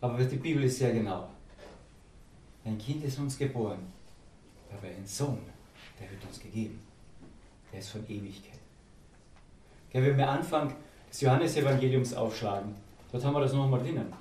Aber 0.00 0.22
die 0.22 0.36
Bibel 0.36 0.62
ist 0.62 0.78
sehr 0.78 0.92
genau. 0.92 1.28
Ein 2.64 2.78
Kind 2.78 3.04
ist 3.04 3.18
uns 3.18 3.36
geboren, 3.38 3.92
aber 4.70 4.86
ein 4.86 5.06
Sohn, 5.06 5.38
der 5.98 6.10
wird 6.10 6.24
uns 6.24 6.38
gegeben. 6.38 6.78
Der 7.72 7.80
ist 7.80 7.88
von 7.88 8.04
Ewigkeit. 8.08 8.58
wenn 9.92 10.16
wir 10.16 10.28
Anfang 10.28 10.74
des 11.10 11.20
Johannesevangeliums 11.20 12.14
aufschlagen, 12.14 12.74
dort 13.10 13.24
haben 13.24 13.34
wir 13.34 13.40
das 13.40 13.52
nochmal 13.52 13.80
drinnen. 13.80 14.12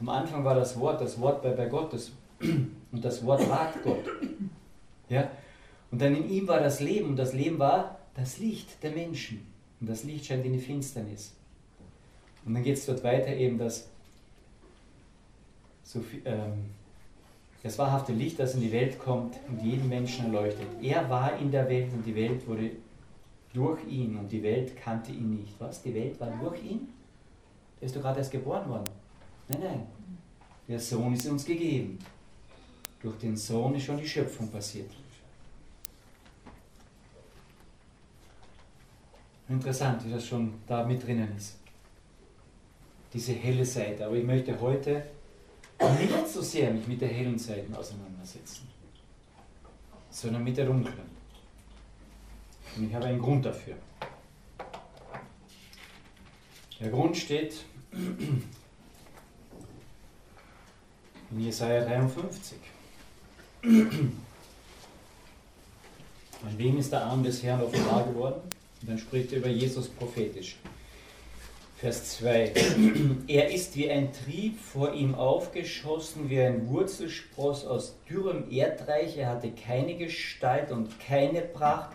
Am 0.00 0.08
Anfang 0.08 0.44
war 0.44 0.54
das 0.54 0.78
Wort, 0.78 1.00
das 1.00 1.20
Wort 1.20 1.42
bei, 1.42 1.50
bei 1.50 1.66
Gott, 1.66 1.92
das, 1.92 2.12
und 2.96 3.04
das 3.04 3.24
Wort 3.26 3.46
war 3.50 3.72
Gott. 3.84 4.04
Ja? 5.10 5.30
Und 5.90 6.00
dann 6.00 6.16
in 6.16 6.30
ihm 6.30 6.48
war 6.48 6.60
das 6.60 6.80
Leben, 6.80 7.10
und 7.10 7.16
das 7.16 7.34
Leben 7.34 7.58
war 7.58 7.98
das 8.14 8.38
Licht 8.38 8.82
der 8.82 8.92
Menschen. 8.92 9.46
Und 9.80 9.88
das 9.88 10.02
Licht 10.02 10.24
scheint 10.24 10.46
in 10.46 10.54
die 10.54 10.58
Finsternis. 10.58 11.34
Und 12.46 12.54
dann 12.54 12.62
geht 12.62 12.78
es 12.78 12.86
dort 12.86 13.04
weiter 13.04 13.28
eben, 13.28 13.58
dass 13.58 13.88
so 15.84 16.00
viel, 16.00 16.22
ähm, 16.24 16.70
das 17.62 17.78
wahrhafte 17.78 18.14
Licht, 18.14 18.38
das 18.38 18.54
in 18.54 18.62
die 18.62 18.72
Welt 18.72 18.98
kommt 18.98 19.36
und 19.48 19.62
jeden 19.62 19.88
Menschen 19.88 20.26
erleuchtet. 20.26 20.66
Er 20.80 21.08
war 21.10 21.38
in 21.38 21.50
der 21.50 21.68
Welt 21.68 21.92
und 21.92 22.04
die 22.06 22.14
Welt 22.14 22.46
wurde 22.48 22.70
durch 23.52 23.84
ihn 23.86 24.16
und 24.16 24.32
die 24.32 24.42
Welt 24.42 24.74
kannte 24.76 25.12
ihn 25.12 25.36
nicht. 25.36 25.54
Was? 25.58 25.82
Die 25.82 25.94
Welt 25.94 26.18
war 26.18 26.30
durch 26.40 26.62
ihn? 26.64 26.88
Der 27.78 27.86
ist 27.86 27.94
doch 27.94 28.00
gerade 28.00 28.20
erst 28.20 28.32
geboren 28.32 28.68
worden. 28.70 28.90
Nein, 29.48 29.60
nein. 29.62 29.86
Der 30.66 30.80
Sohn 30.80 31.12
ist 31.12 31.26
uns 31.26 31.44
gegeben. 31.44 31.98
Durch 33.06 33.18
den 33.18 33.36
Sohn 33.36 33.72
ist 33.76 33.84
schon 33.84 33.98
die 33.98 34.08
Schöpfung 34.08 34.50
passiert. 34.50 34.90
Interessant, 39.48 40.04
wie 40.04 40.10
das 40.10 40.26
schon 40.26 40.54
da 40.66 40.84
mit 40.84 41.06
drinnen 41.06 41.36
ist. 41.36 41.54
Diese 43.12 43.32
helle 43.32 43.64
Seite. 43.64 44.06
Aber 44.06 44.16
ich 44.16 44.24
möchte 44.24 44.60
heute 44.60 45.06
nicht 46.00 46.28
so 46.28 46.42
sehr 46.42 46.72
mich 46.72 46.88
mit 46.88 47.00
der 47.00 47.06
hellen 47.06 47.38
Seite 47.38 47.78
auseinandersetzen, 47.78 48.66
sondern 50.10 50.42
mit 50.42 50.56
der 50.56 50.66
dunklen. 50.66 51.08
Und 52.76 52.88
ich 52.88 52.92
habe 52.92 53.06
einen 53.06 53.20
Grund 53.20 53.46
dafür. 53.46 53.76
Der 56.80 56.90
Grund 56.90 57.16
steht 57.16 57.64
in 57.92 58.42
Jesaja 61.38 61.84
53. 61.84 62.58
An 63.66 64.12
wem 66.56 66.78
ist 66.78 66.92
der 66.92 67.02
Arm 67.02 67.24
des 67.24 67.42
Herrn 67.42 67.60
offenbar 67.62 68.04
geworden? 68.04 68.40
Und 68.80 68.90
dann 68.90 68.98
spricht 68.98 69.32
er 69.32 69.38
über 69.38 69.48
Jesus 69.48 69.88
prophetisch. 69.88 70.56
Vers 71.78 72.18
2. 72.18 72.52
Er 73.26 73.50
ist 73.50 73.76
wie 73.76 73.90
ein 73.90 74.10
Trieb 74.12 74.60
vor 74.60 74.94
ihm 74.94 75.16
aufgeschossen, 75.16 76.30
wie 76.30 76.40
ein 76.40 76.68
Wurzelspross 76.68 77.66
aus 77.66 77.96
dürrem 78.08 78.50
Erdreich. 78.50 79.18
Er 79.18 79.30
hatte 79.30 79.50
keine 79.50 79.96
Gestalt 79.96 80.70
und 80.70 81.00
keine 81.00 81.40
Pracht. 81.40 81.90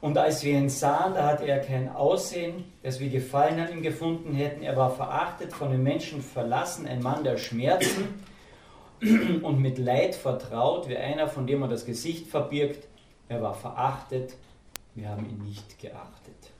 Und 0.00 0.18
als 0.18 0.42
wir 0.42 0.58
ihn 0.58 0.68
sahen, 0.68 1.14
da 1.14 1.28
hatte 1.28 1.46
er 1.46 1.60
kein 1.60 1.88
Aussehen, 1.88 2.64
das 2.82 2.98
wir 2.98 3.10
gefallen 3.10 3.60
an 3.60 3.72
ihm 3.72 3.82
gefunden 3.82 4.34
hätten. 4.34 4.64
Er 4.64 4.76
war 4.76 4.90
verachtet, 4.94 5.52
von 5.52 5.70
den 5.70 5.84
Menschen 5.84 6.20
verlassen, 6.20 6.88
ein 6.88 7.00
Mann 7.00 7.22
der 7.22 7.38
Schmerzen 7.38 8.08
und 9.42 9.60
mit 9.60 9.78
Leid 9.78 10.14
vertraut, 10.14 10.88
wie 10.88 10.96
einer, 10.96 11.28
von 11.28 11.46
dem 11.46 11.60
man 11.60 11.70
das 11.70 11.84
Gesicht 11.84 12.28
verbirgt. 12.28 12.86
Er 13.28 13.42
war 13.42 13.54
verachtet, 13.54 14.36
wir 14.94 15.08
haben 15.08 15.28
ihn 15.28 15.42
nicht 15.42 15.78
geachtet. 15.80 16.52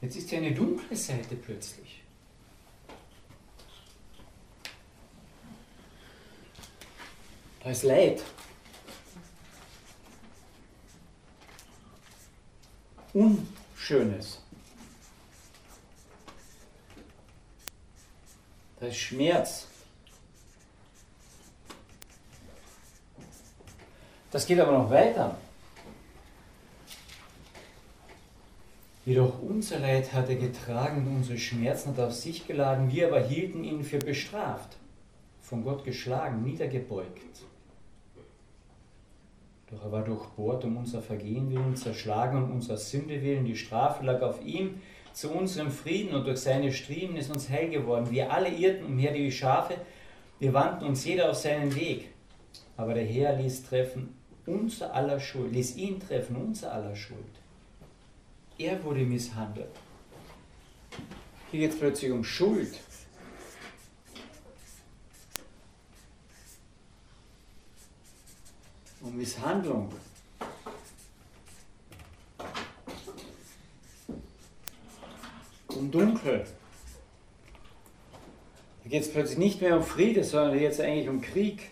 Jetzt 0.00 0.16
ist 0.16 0.30
hier 0.30 0.38
eine 0.38 0.52
dunkle 0.52 0.96
Seite 0.96 1.36
plötzlich. 1.36 2.02
Da 7.62 7.70
ist 7.70 7.84
Leid. 7.84 8.22
Unschönes. 13.12 14.41
Da 18.82 18.88
ist 18.88 18.96
Schmerz. 18.96 19.68
Das 24.32 24.44
geht 24.44 24.58
aber 24.58 24.72
noch 24.72 24.90
weiter. 24.90 25.36
Jedoch 29.06 29.40
unser 29.40 29.78
Leid 29.78 30.12
hat 30.12 30.28
er 30.28 30.34
getragen 30.34 31.06
und 31.06 31.18
unsere 31.18 31.38
Schmerzen 31.38 31.90
hat 31.90 31.98
er 31.98 32.06
auf 32.08 32.12
sich 32.12 32.48
geladen. 32.48 32.90
Wir 32.90 33.06
aber 33.06 33.20
hielten 33.20 33.62
ihn 33.62 33.84
für 33.84 34.00
bestraft, 34.00 34.76
von 35.42 35.62
Gott 35.62 35.84
geschlagen, 35.84 36.42
niedergebeugt. 36.42 37.44
Doch 39.70 39.84
er 39.84 39.92
war 39.92 40.02
durchbohrt 40.02 40.64
um 40.64 40.78
unser 40.78 41.02
Vergehen 41.02 41.52
willen, 41.52 41.76
zerschlagen 41.76 42.42
um 42.42 42.50
unserer 42.50 42.78
Sünde 42.78 43.22
willen. 43.22 43.44
Die 43.44 43.56
Strafe 43.56 44.04
lag 44.04 44.22
auf 44.22 44.44
ihm 44.44 44.80
zu 45.12 45.30
unserem 45.30 45.70
Frieden 45.70 46.14
und 46.14 46.26
durch 46.26 46.40
seine 46.40 46.72
Striemen 46.72 47.16
ist 47.16 47.30
uns 47.30 47.48
heil 47.48 47.70
geworden. 47.70 48.10
Wir 48.10 48.32
alle 48.32 48.48
irrten 48.48 48.86
umher 48.86 49.14
wie 49.14 49.30
Schafe, 49.30 49.76
wir 50.38 50.52
wandten 50.52 50.86
uns 50.86 51.04
jeder 51.04 51.30
auf 51.30 51.36
seinen 51.36 51.74
Weg. 51.74 52.08
Aber 52.76 52.94
der 52.94 53.04
Herr 53.04 53.36
ließ 53.36 53.64
treffen 53.64 54.16
unser 54.46 54.92
aller 54.94 55.20
Schuld, 55.20 55.52
ließ 55.52 55.76
ihn 55.76 56.00
treffen 56.00 56.36
unser 56.36 56.72
aller 56.72 56.96
Schuld. 56.96 57.20
Er 58.58 58.82
wurde 58.82 59.00
misshandelt. 59.00 59.70
Hier 61.50 61.60
geht 61.60 61.72
es 61.72 61.78
plötzlich 61.78 62.10
um 62.10 62.24
Schuld. 62.24 62.78
Um 69.00 69.16
Misshandlung. 69.16 69.92
Um 75.82 75.90
Dunkel. 75.90 76.46
Da 78.84 78.88
geht 78.88 79.02
es 79.02 79.10
plötzlich 79.10 79.38
nicht 79.38 79.60
mehr 79.60 79.76
um 79.76 79.82
Friede, 79.82 80.22
sondern 80.22 80.56
jetzt 80.60 80.80
eigentlich 80.80 81.08
um 81.08 81.20
Krieg. 81.20 81.70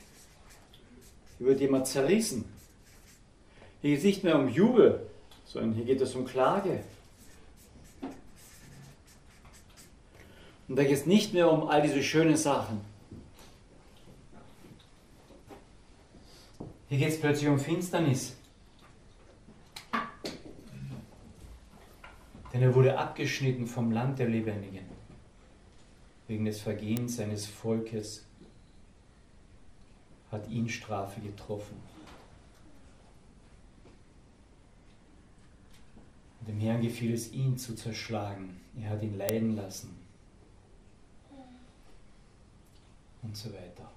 Hier 1.38 1.47
wird 1.47 1.61
jemand 1.61 1.87
zerrissen. 1.87 2.45
Hier 3.81 3.90
geht 3.90 3.99
es 4.00 4.05
nicht 4.05 4.25
mehr 4.25 4.37
um 4.37 4.49
Jubel, 4.49 5.09
sondern 5.45 5.75
hier 5.75 5.85
geht 5.85 6.00
es 6.00 6.17
um 6.17 6.25
Klage. 6.25 6.83
Und 10.67 10.75
da 10.75 10.83
geht 10.83 10.93
es 10.93 11.07
nicht 11.07 11.33
mehr 11.33 11.49
um 11.49 11.69
all 11.69 11.81
diese 11.81 12.02
schönen 12.02 12.37
Sachen. 12.37 12.81
Hier 16.88 16.99
geht 16.99 17.11
es 17.11 17.21
plötzlich 17.21 17.49
um 17.49 17.61
Finsternis. 17.61 18.33
Denn 22.52 22.62
er 22.62 22.75
wurde 22.75 22.99
abgeschnitten 22.99 23.66
vom 23.66 23.92
Land 23.92 24.19
der 24.19 24.28
Lebendigen 24.28 25.00
wegen 26.30 26.45
des 26.45 26.61
Vergehens 26.61 27.16
seines 27.16 27.47
Volkes 27.47 28.25
hat 30.30 30.49
ihn 30.49 30.69
Strafe 30.69 31.21
getroffen. 31.21 31.76
Dem 36.47 36.61
Herrn 36.61 36.80
gefiel 36.80 37.12
es, 37.12 37.33
ihn 37.33 37.59
zu 37.59 37.75
zerschlagen. 37.75 38.61
Er 38.80 38.90
hat 38.90 39.02
ihn 39.02 39.19
leiden 39.19 39.57
lassen. 39.57 39.97
Und 43.23 43.37
so 43.37 43.52
weiter. 43.52 43.90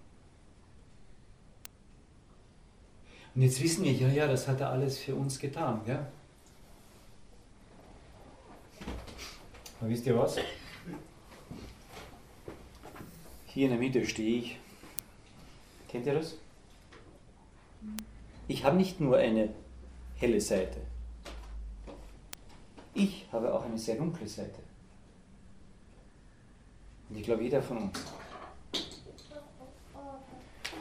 Und 3.36 3.44
jetzt 3.44 3.62
wissen 3.62 3.84
wir, 3.84 3.94
ja, 3.94 4.08
ja, 4.08 4.28
das 4.28 4.48
hat 4.48 4.60
er 4.60 4.72
alles 4.72 4.98
für 4.98 5.16
uns 5.16 5.38
getan. 5.38 5.82
Ja? 5.86 6.08
Aber 9.84 9.92
wisst 9.92 10.06
ihr 10.06 10.18
was? 10.18 10.38
Hier 13.48 13.66
in 13.66 13.72
der 13.72 13.80
Mitte 13.80 14.08
stehe 14.08 14.38
ich. 14.38 14.58
Kennt 15.90 16.06
ihr 16.06 16.14
das? 16.14 16.36
Ich 18.48 18.64
habe 18.64 18.78
nicht 18.78 19.02
nur 19.02 19.18
eine 19.18 19.50
helle 20.16 20.40
Seite. 20.40 20.80
Ich 22.94 23.26
habe 23.34 23.54
auch 23.54 23.66
eine 23.66 23.78
sehr 23.78 23.98
dunkle 23.98 24.26
Seite. 24.26 24.62
Und 27.10 27.18
ich 27.18 27.24
glaube, 27.24 27.44
jeder 27.44 27.62
von 27.62 27.80
uns. 27.80 28.00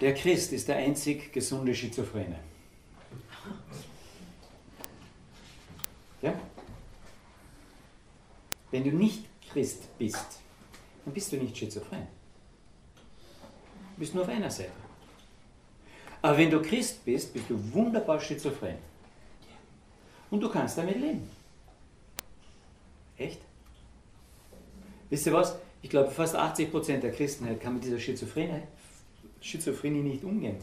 Der 0.01 0.15
Christ 0.15 0.53
ist 0.53 0.69
der 0.69 0.77
einzig 0.77 1.33
gesunde 1.33 1.75
Schizophrene. 1.75 2.39
Ja? 6.21 6.35
Wenn 8.73 8.83
du 8.83 8.91
nicht 8.91 9.25
Christ 9.53 9.97
bist, 9.99 10.41
dann 11.05 11.15
bist 11.15 11.31
du 11.31 11.37
nicht 11.37 11.57
schizophren. 11.57 12.09
Du 13.95 14.01
bist 14.01 14.15
nur 14.15 14.25
auf 14.25 14.31
einer 14.31 14.51
Seite. 14.51 14.73
Aber 16.23 16.39
wenn 16.39 16.51
du 16.51 16.61
Christ 16.61 17.05
bist, 17.05 17.33
bist 17.33 17.49
du 17.49 17.73
wunderbar 17.73 18.21
schizophren. 18.21 18.77
Und 20.31 20.41
du 20.41 20.49
kannst 20.49 20.79
damit 20.79 20.99
leben. 20.99 21.29
Echt? 23.19 23.41
Wisst 25.11 25.27
ihr 25.27 25.33
was? 25.33 25.57
Ich 25.83 25.91
glaube, 25.91 26.11
fast 26.11 26.35
80% 26.35 27.01
der 27.01 27.13
Christenheit 27.13 27.61
kann 27.61 27.75
mit 27.75 27.85
dieser 27.85 27.99
Schizophrenie, 27.99 28.63
Schizophrenie 29.41 30.01
nicht 30.01 30.25
umgehen. 30.25 30.57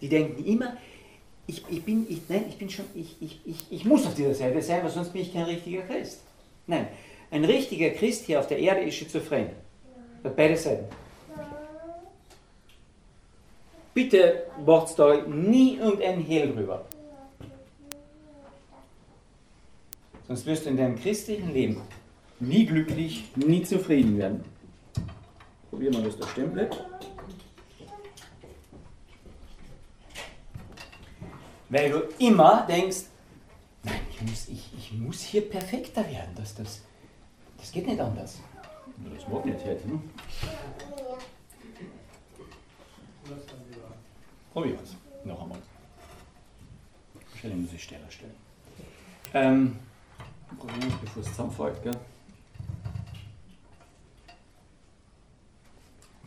Die 0.00 0.08
denken 0.08 0.44
immer, 0.44 0.76
ich, 1.46 1.64
ich 1.68 1.84
bin, 1.84 2.06
ich, 2.08 2.22
nein, 2.28 2.46
ich 2.48 2.58
bin 2.58 2.68
schon, 2.68 2.86
ich, 2.94 3.16
ich, 3.20 3.40
ich, 3.44 3.66
ich 3.70 3.84
muss 3.84 4.06
auf 4.06 4.14
dieser 4.14 4.34
Seite 4.34 4.60
sein, 4.62 4.82
weil 4.82 4.90
sonst 4.90 5.12
bin 5.12 5.22
ich 5.22 5.32
kein 5.32 5.44
richtiger 5.44 5.82
Christ. 5.82 6.20
Nein, 6.66 6.88
ein 7.30 7.44
richtiger 7.44 7.90
Christ 7.90 8.24
hier 8.24 8.40
auf 8.40 8.46
der 8.48 8.58
Erde 8.58 8.80
ist 8.80 8.96
schizophren. 8.96 9.50
Bei 10.22 10.30
beide 10.30 10.56
Seiten. 10.56 10.86
Bitte 13.94 14.42
macht 14.64 14.98
da 14.98 15.24
nie 15.26 15.76
irgendein 15.76 16.20
Hehl 16.20 16.52
drüber. 16.52 16.84
Sonst 20.26 20.44
wirst 20.44 20.66
du 20.66 20.70
in 20.70 20.76
deinem 20.76 20.96
christlichen 20.96 21.52
Leben 21.52 21.80
nie 22.40 22.66
glücklich, 22.66 23.24
nie 23.36 23.62
zufrieden 23.62 24.18
werden. 24.18 24.44
Probieren 25.70 25.94
wir 25.94 26.02
das, 26.02 26.18
das 26.18 26.30
Stempel. 26.30 26.68
Weil 31.68 31.90
du 31.90 32.00
immer 32.18 32.64
denkst, 32.66 33.04
nein, 33.82 34.00
ich 34.10 34.22
muss, 34.22 34.48
ich, 34.48 34.70
ich 34.78 34.92
muss 34.92 35.20
hier 35.22 35.48
perfekter 35.48 36.08
werden. 36.08 36.32
Das, 36.36 36.54
das, 36.54 36.82
das 37.58 37.72
geht 37.72 37.86
nicht 37.86 38.00
anders. 38.00 38.40
Das 39.14 39.28
mag 39.28 39.44
nicht 39.44 39.64
heute. 39.64 39.88
Ne? 39.88 40.00
Probieren 44.52 44.76
wir 44.76 44.82
es. 44.82 44.96
Noch 45.24 45.42
einmal. 45.42 45.58
Wahrscheinlich 47.30 47.60
muss 47.60 47.72
ich 47.72 47.82
schneller 47.82 48.10
stellen. 48.10 48.34
Ähm, 49.34 49.78
probieren 50.58 50.82
wir 50.82 50.88
es, 50.88 51.00
bevor 51.00 51.22
es 51.22 51.28
zusammenfällt, 51.28 51.82
gell? 51.82 51.96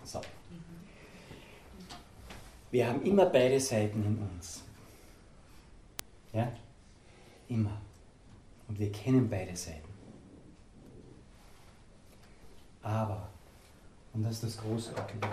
So. 0.03 0.21
Wir 2.71 2.87
haben 2.87 3.01
immer 3.03 3.25
beide 3.25 3.59
Seiten 3.59 4.03
in 4.03 4.29
uns. 4.35 4.63
Ja? 6.33 6.51
Immer. 7.47 7.81
Und 8.67 8.79
wir 8.79 8.91
kennen 8.91 9.29
beide 9.29 9.55
Seiten. 9.55 9.89
Aber, 12.81 13.29
und 14.13 14.23
das 14.23 14.33
ist 14.35 14.43
das 14.43 14.57
Großartige, 14.57 15.27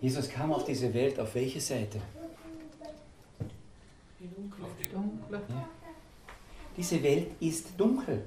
Jesus 0.00 0.28
kam 0.28 0.52
auf 0.52 0.66
diese 0.66 0.92
Welt 0.92 1.18
auf 1.18 1.34
welche 1.34 1.60
Seite? 1.60 1.98
Die 4.20 4.28
dunkle. 4.28 4.66
Die 4.78 4.90
dunkle. 4.90 5.42
Ja. 5.48 5.68
Diese 6.76 7.02
Welt 7.02 7.28
ist 7.40 7.68
dunkel. 7.78 8.22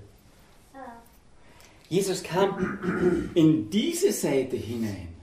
Jesus 1.89 2.23
kam 2.23 3.29
in 3.35 3.69
diese 3.69 4.11
Seite 4.11 4.55
hinein. 4.55 5.16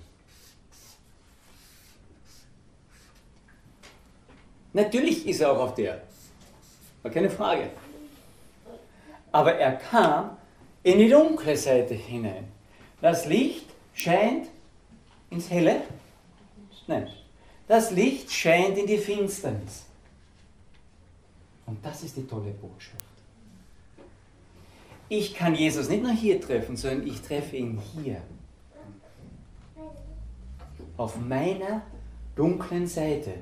Natürlich 4.75 5.27
ist 5.27 5.41
er 5.41 5.53
auch 5.53 5.61
auf 5.61 5.75
der. 5.75 6.03
War 7.03 7.11
keine 7.11 7.31
Frage. 7.31 7.71
Aber 9.33 9.55
er 9.55 9.77
kam 9.77 10.37
in 10.83 10.99
die 10.99 11.09
dunkle 11.09 11.57
Seite 11.57 11.95
hinein. 11.95 12.49
Das 13.01 13.27
Licht 13.27 13.67
scheint 13.95 14.49
ins 15.31 15.49
Helle. 15.49 15.83
Nein. 16.87 17.09
Das 17.69 17.93
Licht 17.93 18.31
scheint 18.31 18.77
in 18.77 18.87
die 18.87 18.99
Finsternis. 18.99 19.85
Und 21.67 21.85
das 21.85 22.03
ist 22.03 22.17
die 22.17 22.27
tolle 22.27 22.51
Botschaft. 22.51 23.03
Ich 25.09 25.35
kann 25.35 25.55
Jesus 25.55 25.89
nicht 25.89 26.03
nur 26.03 26.13
hier 26.13 26.41
treffen, 26.41 26.77
sondern 26.77 27.07
ich 27.07 27.21
treffe 27.23 27.57
ihn 27.57 27.81
hier. 27.95 28.21
Auf 30.97 31.17
meiner 31.17 31.83
dunklen 32.35 32.87
Seite. 32.87 33.35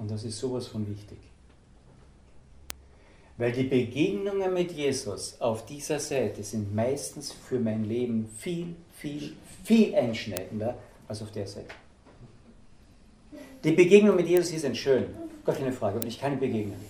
Und 0.00 0.10
das 0.10 0.24
ist 0.24 0.38
sowas 0.38 0.66
von 0.66 0.88
wichtig. 0.88 1.18
Weil 3.36 3.52
die 3.52 3.64
Begegnungen 3.64 4.52
mit 4.52 4.72
Jesus 4.72 5.38
auf 5.40 5.66
dieser 5.66 6.00
Seite 6.00 6.42
sind 6.42 6.74
meistens 6.74 7.32
für 7.32 7.58
mein 7.58 7.84
Leben 7.84 8.26
viel, 8.38 8.74
viel, 8.96 9.34
viel 9.62 9.94
einschneidender 9.94 10.78
als 11.06 11.20
auf 11.22 11.30
der 11.32 11.46
Seite. 11.46 11.74
Die 13.62 13.72
Begegnungen 13.72 14.16
mit 14.16 14.26
Jesus 14.26 14.48
hier 14.48 14.60
sind 14.60 14.76
schön, 14.76 15.04
gar 15.44 15.54
keine 15.54 15.72
Frage, 15.72 15.98
und 15.98 16.06
ich 16.06 16.18
kann 16.18 16.40
begegnen. 16.40 16.80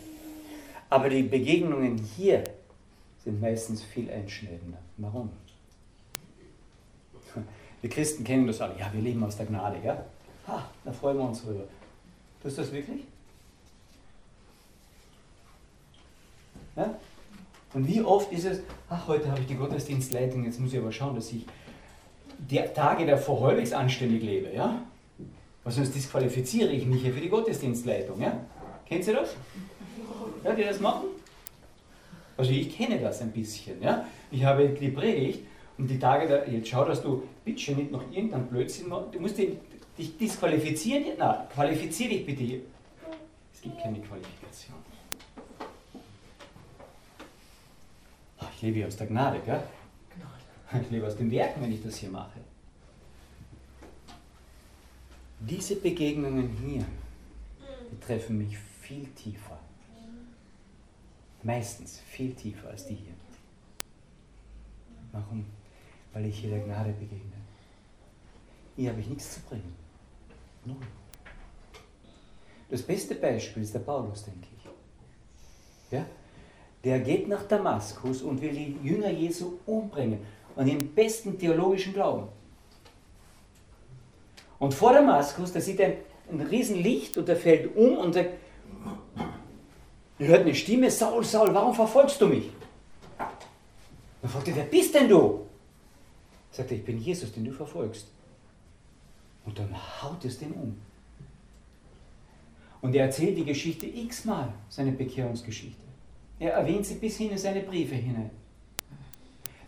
Aber 0.89 1.09
die 1.09 1.25
Begegnungen 1.25 1.99
hier 2.17 2.45
sind 3.25 3.41
meistens 3.41 3.83
viel 3.83 4.09
einschneidender. 4.09 4.79
Warum? 4.99 5.31
Wir 7.81 7.91
Christen 7.91 8.23
kennen 8.23 8.47
das 8.47 8.61
alle. 8.61 8.79
Ja, 8.79 8.89
wir 8.93 9.03
leben 9.03 9.25
aus 9.25 9.37
der 9.37 9.47
Gnade, 9.47 9.79
ja? 9.85 10.05
Ha, 10.47 10.71
da 10.85 10.93
freuen 10.93 11.19
wir 11.19 11.25
uns 11.25 11.43
drüber. 11.43 11.65
Tust 12.43 12.57
du 12.57 12.63
das 12.63 12.73
wirklich? 12.73 13.01
Ja? 16.77 16.95
Und 17.73 17.87
wie 17.87 18.01
oft 18.03 18.33
ist 18.33 18.45
es, 18.45 18.61
ach, 18.89 19.07
heute 19.07 19.31
habe 19.31 19.41
ich 19.41 19.47
die 19.47 19.55
Gottesdienstleitung, 19.55 20.45
jetzt 20.45 20.59
muss 20.59 20.73
ich 20.73 20.79
aber 20.79 20.91
schauen, 20.91 21.15
dass 21.15 21.31
ich 21.33 21.47
die 22.39 22.61
Tage 22.75 23.07
davor 23.07 23.43
halbwegs 23.43 23.73
anständig 23.73 24.23
lebe, 24.23 24.55
ja? 24.55 24.83
Weil 25.63 25.73
sonst 25.73 25.95
disqualifiziere 25.95 26.71
ich 26.73 26.87
mich 26.87 27.03
hier 27.03 27.13
für 27.13 27.21
die 27.21 27.29
Gottesdienstleitung, 27.29 28.21
ja? 28.21 28.41
Kennt 28.87 29.07
ihr 29.07 29.15
das? 29.15 29.37
Ja, 30.43 30.55
die 30.55 30.65
das 30.65 30.81
machen? 30.81 31.07
Also 32.37 32.51
ich 32.51 32.75
kenne 32.75 32.99
das 32.99 33.21
ein 33.21 33.31
bisschen, 33.31 33.81
ja? 33.83 34.07
Ich 34.31 34.43
habe 34.43 34.69
die 34.69 34.89
Predigt 34.89 35.41
und 35.77 35.89
die 35.89 35.99
Tage, 35.99 36.27
da, 36.27 36.51
jetzt 36.51 36.69
schau, 36.69 36.85
dass 36.85 37.03
du 37.03 37.23
bitte 37.45 37.73
nicht 37.73 37.93
noch 37.93 38.03
irgendeinen 38.11 38.47
Blödsinn 38.47 38.89
machst, 38.89 39.15
du 39.15 39.21
musst 39.21 39.37
dich, 39.37 39.51
dich 40.01 40.17
disqualifizieren, 40.17 41.05
na, 41.19 41.47
qualifiziere 41.53 42.11
dich 42.11 42.27
bitte. 42.27 42.63
Es 43.55 43.61
gibt 43.61 43.81
keine 43.81 44.01
Qualifikation. 44.01 44.77
Ach, 48.39 48.51
Ich 48.57 48.63
lebe 48.63 48.77
hier 48.77 48.87
aus 48.87 48.97
der 48.97 49.07
Gnade, 49.07 49.41
gell? 49.45 49.63
Ich 50.83 50.91
lebe 50.91 51.07
aus 51.07 51.17
den 51.17 51.31
Werken, 51.31 51.63
wenn 51.63 51.73
ich 51.73 51.83
das 51.83 51.97
hier 51.97 52.11
mache. 52.11 52.41
Diese 55.41 55.77
Begegnungen 55.77 56.57
hier, 56.65 56.85
die 57.91 58.01
treffen 58.01 58.39
mich 58.39 58.57
viel 58.59 59.07
tiefer. 59.17 59.59
Meistens 61.43 62.01
viel 62.01 62.35
tiefer 62.35 62.69
als 62.69 62.87
die 62.87 62.95
hier. 62.95 63.15
Warum? 65.13 65.47
Weil 66.13 66.27
ich 66.27 66.39
hier 66.39 66.51
der 66.51 66.61
Gnade 66.61 66.93
begegne. 66.93 67.33
Hier 68.77 68.91
habe 68.91 69.01
ich 69.01 69.09
nichts 69.09 69.35
zu 69.35 69.41
bringen. 69.41 69.75
Null. 70.65 70.77
Das 72.71 72.83
beste 72.83 73.15
Beispiel 73.15 73.63
ist 73.63 73.75
der 73.75 73.81
Paulus, 73.81 74.25
denke 74.25 74.47
ich. 74.57 75.93
Ja? 75.93 76.05
Der 76.85 77.01
geht 77.01 77.29
nach 77.29 77.43
Damaskus 77.45 78.23
und 78.23 78.41
will 78.41 78.53
die 78.53 78.79
Jünger 78.83 79.11
Jesu 79.11 79.59
umbringen. 79.67 80.21
Und 80.57 80.69
im 80.69 80.95
besten 80.95 81.39
theologischen 81.39 81.93
Glauben. 81.93 82.29
Und 84.59 84.75
vor 84.75 84.93
Damaskus, 84.93 85.53
da 85.53 85.61
sieht 85.61 85.81
er 85.81 85.95
ein, 86.31 86.41
ein 86.41 86.49
Licht 86.83 87.17
und 87.17 87.29
er 87.29 87.37
fällt 87.37 87.75
um 87.77 87.97
und 87.97 88.15
er 88.17 88.33
hört 90.19 90.43
eine 90.43 90.55
Stimme, 90.55 90.91
Saul, 90.91 91.25
Saul, 91.25 91.55
warum 91.55 91.75
verfolgst 91.75 92.21
du 92.21 92.27
mich? 92.27 92.51
Dann 93.17 94.31
fragt 94.31 94.49
er, 94.49 94.57
wer 94.57 94.65
bist 94.65 94.95
denn 94.95 95.09
du? 95.09 95.47
Sagt 96.51 96.71
er, 96.71 96.77
ich 96.77 96.85
bin 96.85 96.99
Jesus, 96.99 97.33
den 97.33 97.45
du 97.45 97.53
verfolgst. 97.53 98.09
Und 99.45 99.59
dann 99.59 99.75
haut 100.03 100.25
es 100.25 100.39
den 100.39 100.53
um. 100.53 100.81
Und 102.81 102.95
er 102.95 103.07
erzählt 103.07 103.37
die 103.37 103.45
Geschichte 103.45 103.87
x-mal, 103.87 104.53
seine 104.69 104.93
Bekehrungsgeschichte. 104.93 105.83
Er 106.39 106.53
erwähnt 106.53 106.87
sie 106.87 106.95
bis 106.95 107.17
hin 107.19 107.31
in 107.31 107.39
seine 107.39 107.61
Briefe 107.61 107.95
hinein. 107.95 108.31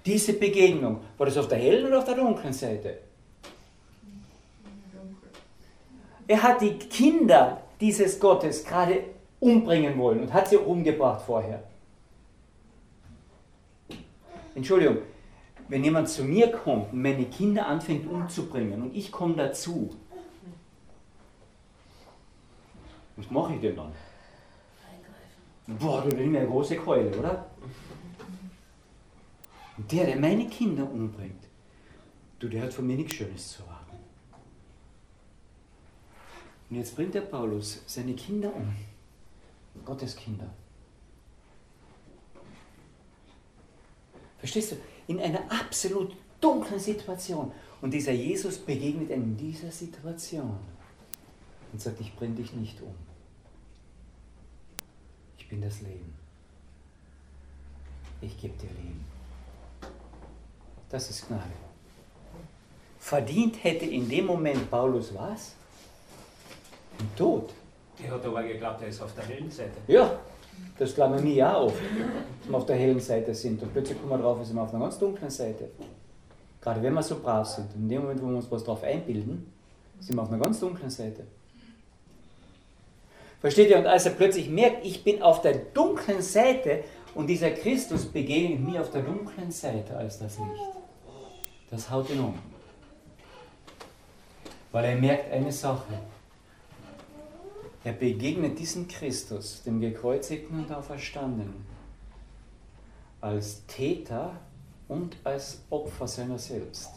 Diese 0.05 0.33
Begegnung, 0.33 1.01
war 1.17 1.27
das 1.27 1.37
auf 1.37 1.49
der 1.49 1.59
hellen 1.59 1.87
oder 1.87 1.99
auf 1.99 2.05
der 2.05 2.17
dunklen 2.17 2.53
Seite? 2.53 2.99
Er 6.27 6.43
hat 6.43 6.61
die 6.61 6.79
Kinder 6.79 7.63
dieses 7.81 8.19
Gottes 8.19 8.65
gerade 8.65 9.05
umbringen 9.41 9.99
wollen 9.99 10.21
und 10.21 10.33
hat 10.33 10.49
sie 10.49 10.57
umgebracht 10.57 11.23
vorher. 11.27 11.63
Entschuldigung, 14.55 14.99
wenn 15.73 15.85
jemand 15.85 16.07
zu 16.07 16.23
mir 16.23 16.53
kommt 16.53 16.93
und 16.93 17.01
meine 17.01 17.25
Kinder 17.25 17.67
anfängt 17.67 18.07
umzubringen 18.07 18.83
und 18.83 18.95
ich 18.95 19.11
komme 19.11 19.37
dazu, 19.37 19.89
was 23.17 23.31
mache 23.31 23.55
ich 23.55 23.61
denn 23.63 23.77
dann? 23.77 23.91
Boah, 25.79 26.03
du 26.03 26.09
nimmst 26.09 26.31
mir 26.31 26.41
eine 26.41 26.49
große 26.49 26.77
Keule, 26.77 27.19
oder? 27.19 27.47
Und 29.79 29.91
der, 29.91 30.05
der 30.05 30.17
meine 30.17 30.47
Kinder 30.47 30.85
umbringt, 30.85 31.43
du, 32.39 32.49
der 32.49 32.65
hat 32.65 32.75
von 32.75 32.87
mir 32.87 32.97
nichts 32.97 33.15
Schönes 33.15 33.53
zu 33.53 33.63
erwarten. 33.63 33.97
Und 36.69 36.77
jetzt 36.77 36.95
bringt 36.95 37.15
der 37.15 37.23
Paulus 37.23 37.83
seine 37.87 38.13
Kinder 38.13 38.55
um. 38.55 38.75
Gottes 39.87 40.17
Kinder. 40.17 40.51
Verstehst 44.39 44.73
du? 44.73 44.77
In 45.07 45.21
einer 45.21 45.41
absolut 45.51 46.13
dunklen 46.41 46.79
Situation. 46.79 47.53
Und 47.81 47.93
dieser 47.93 48.13
Jesus 48.13 48.59
begegnet 48.59 49.11
in 49.11 49.37
dieser 49.37 49.71
Situation 49.71 50.57
und 51.73 51.81
sagt, 51.81 52.01
ich 52.01 52.15
bringe 52.15 52.37
dich 52.37 52.53
nicht 52.53 52.81
um. 52.81 52.95
Ich 55.39 55.49
bin 55.49 55.61
das 55.61 55.81
Leben. 55.81 56.15
Ich 58.21 58.41
gebe 58.41 58.57
dir 58.57 58.69
Leben. 58.69 59.05
Das 60.89 61.11
ist 61.11 61.27
Gnade. 61.27 61.43
Verdient 62.99 63.65
hätte 63.65 63.87
in 63.87 64.09
dem 64.09 64.27
Moment 64.27 64.71
Paulus 64.71 65.13
was? 65.15 65.55
Den 67.01 67.17
Tod. 67.17 67.51
Die 67.99 68.09
hat 68.09 68.25
aber 68.25 68.43
geglaubt, 68.45 68.83
er 68.83 68.89
ist 68.89 69.01
auf 69.01 69.15
der 69.15 69.25
hellen 69.25 69.51
Seite. 69.51 69.79
Ja, 69.89 70.19
das 70.79 70.95
glauben 70.95 71.23
wir 71.23 71.33
ja 71.33 71.59
oft, 71.59 71.77
dass 72.41 72.51
wir 72.51 72.57
auf 72.57 72.67
der 72.67 72.77
hellen 72.77 73.01
Seite 73.01 73.35
sind. 73.35 73.63
Und 73.63 73.73
plötzlich 73.73 73.99
kommen 73.99 74.11
wir 74.11 74.19
drauf, 74.19 74.45
sind 74.45 74.57
wir 74.57 74.63
auf 74.63 74.75
einer 74.75 74.85
ganz 74.85 74.99
dunklen 74.99 75.31
Seite. 75.31 75.71
Gerade 76.61 76.83
wenn 76.83 76.95
wir 76.95 77.03
so 77.03 77.19
brav 77.19 77.47
sind. 77.47 77.75
In 77.75 77.89
dem 77.89 78.03
Moment, 78.03 78.23
wo 78.23 78.29
wir 78.29 78.37
uns 78.37 78.51
was 78.51 78.65
drauf 78.65 78.83
einbilden, 78.83 79.53
sind 80.01 80.17
wir 80.17 80.23
auf 80.23 80.29
einer 80.29 80.43
ganz 80.43 80.61
dunklen 80.61 80.91
Seite. 80.91 81.25
Versteht 83.41 83.71
ihr? 83.71 83.79
Und 83.79 83.87
als 83.87 84.07
er 84.07 84.13
plötzlich 84.13 84.49
merkt, 84.49 84.87
ich 84.87 85.03
bin 85.03 85.21
auf 85.21 85.41
der 85.43 85.55
dunklen 85.55 86.23
Seite 86.23 86.85
und 87.15 87.27
dieser 87.27 87.51
Christus 87.51 88.07
begegnet 88.07 88.61
mir 88.61 88.81
auf 88.81 88.91
der 88.91 89.03
dunklen 89.03 89.51
Seite 89.51 89.97
als 89.97 90.21
das 90.21 90.39
Licht, 90.39 90.77
das 91.71 91.91
haut 91.91 92.09
ihn 92.11 92.21
um. 92.21 92.39
Weil 94.71 94.85
er 94.85 94.97
merkt 94.97 95.33
eine 95.33 95.51
Sache. 95.51 95.93
Er 97.85 97.93
begegnet 97.93 98.59
diesem 98.59 98.87
Christus, 98.87 99.63
dem 99.65 99.81
gekreuzigten 99.81 100.61
und 100.61 100.73
auferstandenen, 100.73 101.67
als 103.21 103.67
Täter 103.67 104.39
und 104.87 105.17
als 105.25 105.63
Opfer 105.71 106.07
seiner 106.07 106.39
selbst. 106.39 106.91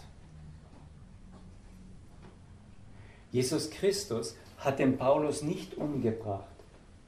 Jesus 3.32 3.70
Christus 3.70 4.36
hat 4.60 4.80
den 4.80 4.98
Paulus 4.98 5.42
nicht 5.42 5.76
umgebracht. 5.76 6.46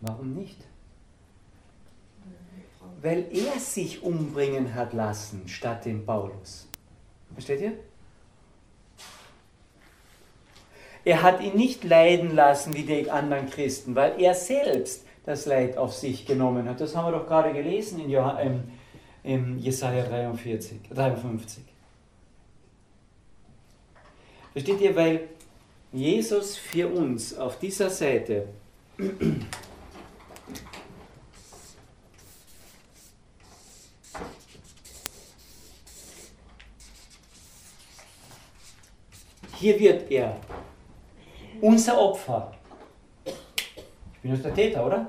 Warum 0.02 0.34
nicht? 0.34 0.58
Weil 3.02 3.28
er 3.32 3.60
sich 3.60 4.02
umbringen 4.02 4.74
hat 4.74 4.94
lassen 4.94 5.48
statt 5.48 5.86
den 5.86 6.06
Paulus. 6.06 6.68
Versteht 7.34 7.62
ihr? 7.62 7.74
Er 11.08 11.22
hat 11.24 11.42
ihn 11.42 11.56
nicht 11.56 11.86
leiden 11.86 12.36
lassen 12.36 12.74
wie 12.76 12.84
die 12.84 13.10
anderen 13.10 13.50
Christen, 13.50 13.96
weil 13.96 14.22
er 14.22 14.34
selbst 14.34 15.06
das 15.26 15.46
Leid 15.46 15.78
auf 15.78 15.94
sich 15.94 16.26
genommen 16.26 16.68
hat. 16.68 16.82
Das 16.82 16.98
haben 16.98 17.14
wir 17.14 17.18
doch 17.18 17.26
gerade 17.26 17.54
gelesen 17.54 18.02
in, 18.02 18.10
Johann, 18.10 18.38
ähm, 18.46 18.64
in 19.24 19.58
Jesaja 19.58 20.04
43, 20.04 20.82
53. 20.94 21.64
Versteht 24.52 24.82
ihr, 24.82 24.94
weil 24.98 25.30
Jesus 25.94 26.58
für 26.58 26.90
uns 26.90 27.38
auf 27.38 27.58
dieser 27.58 27.90
Seite 27.90 28.50
hier 39.58 39.80
wird 39.80 40.12
er 40.12 40.38
unser 41.62 42.00
Opfer. 42.00 42.52
Ich 43.26 44.22
bin 44.22 44.34
jetzt 44.34 44.46
der 44.46 44.54
Täter, 44.54 44.86
oder? 44.86 45.08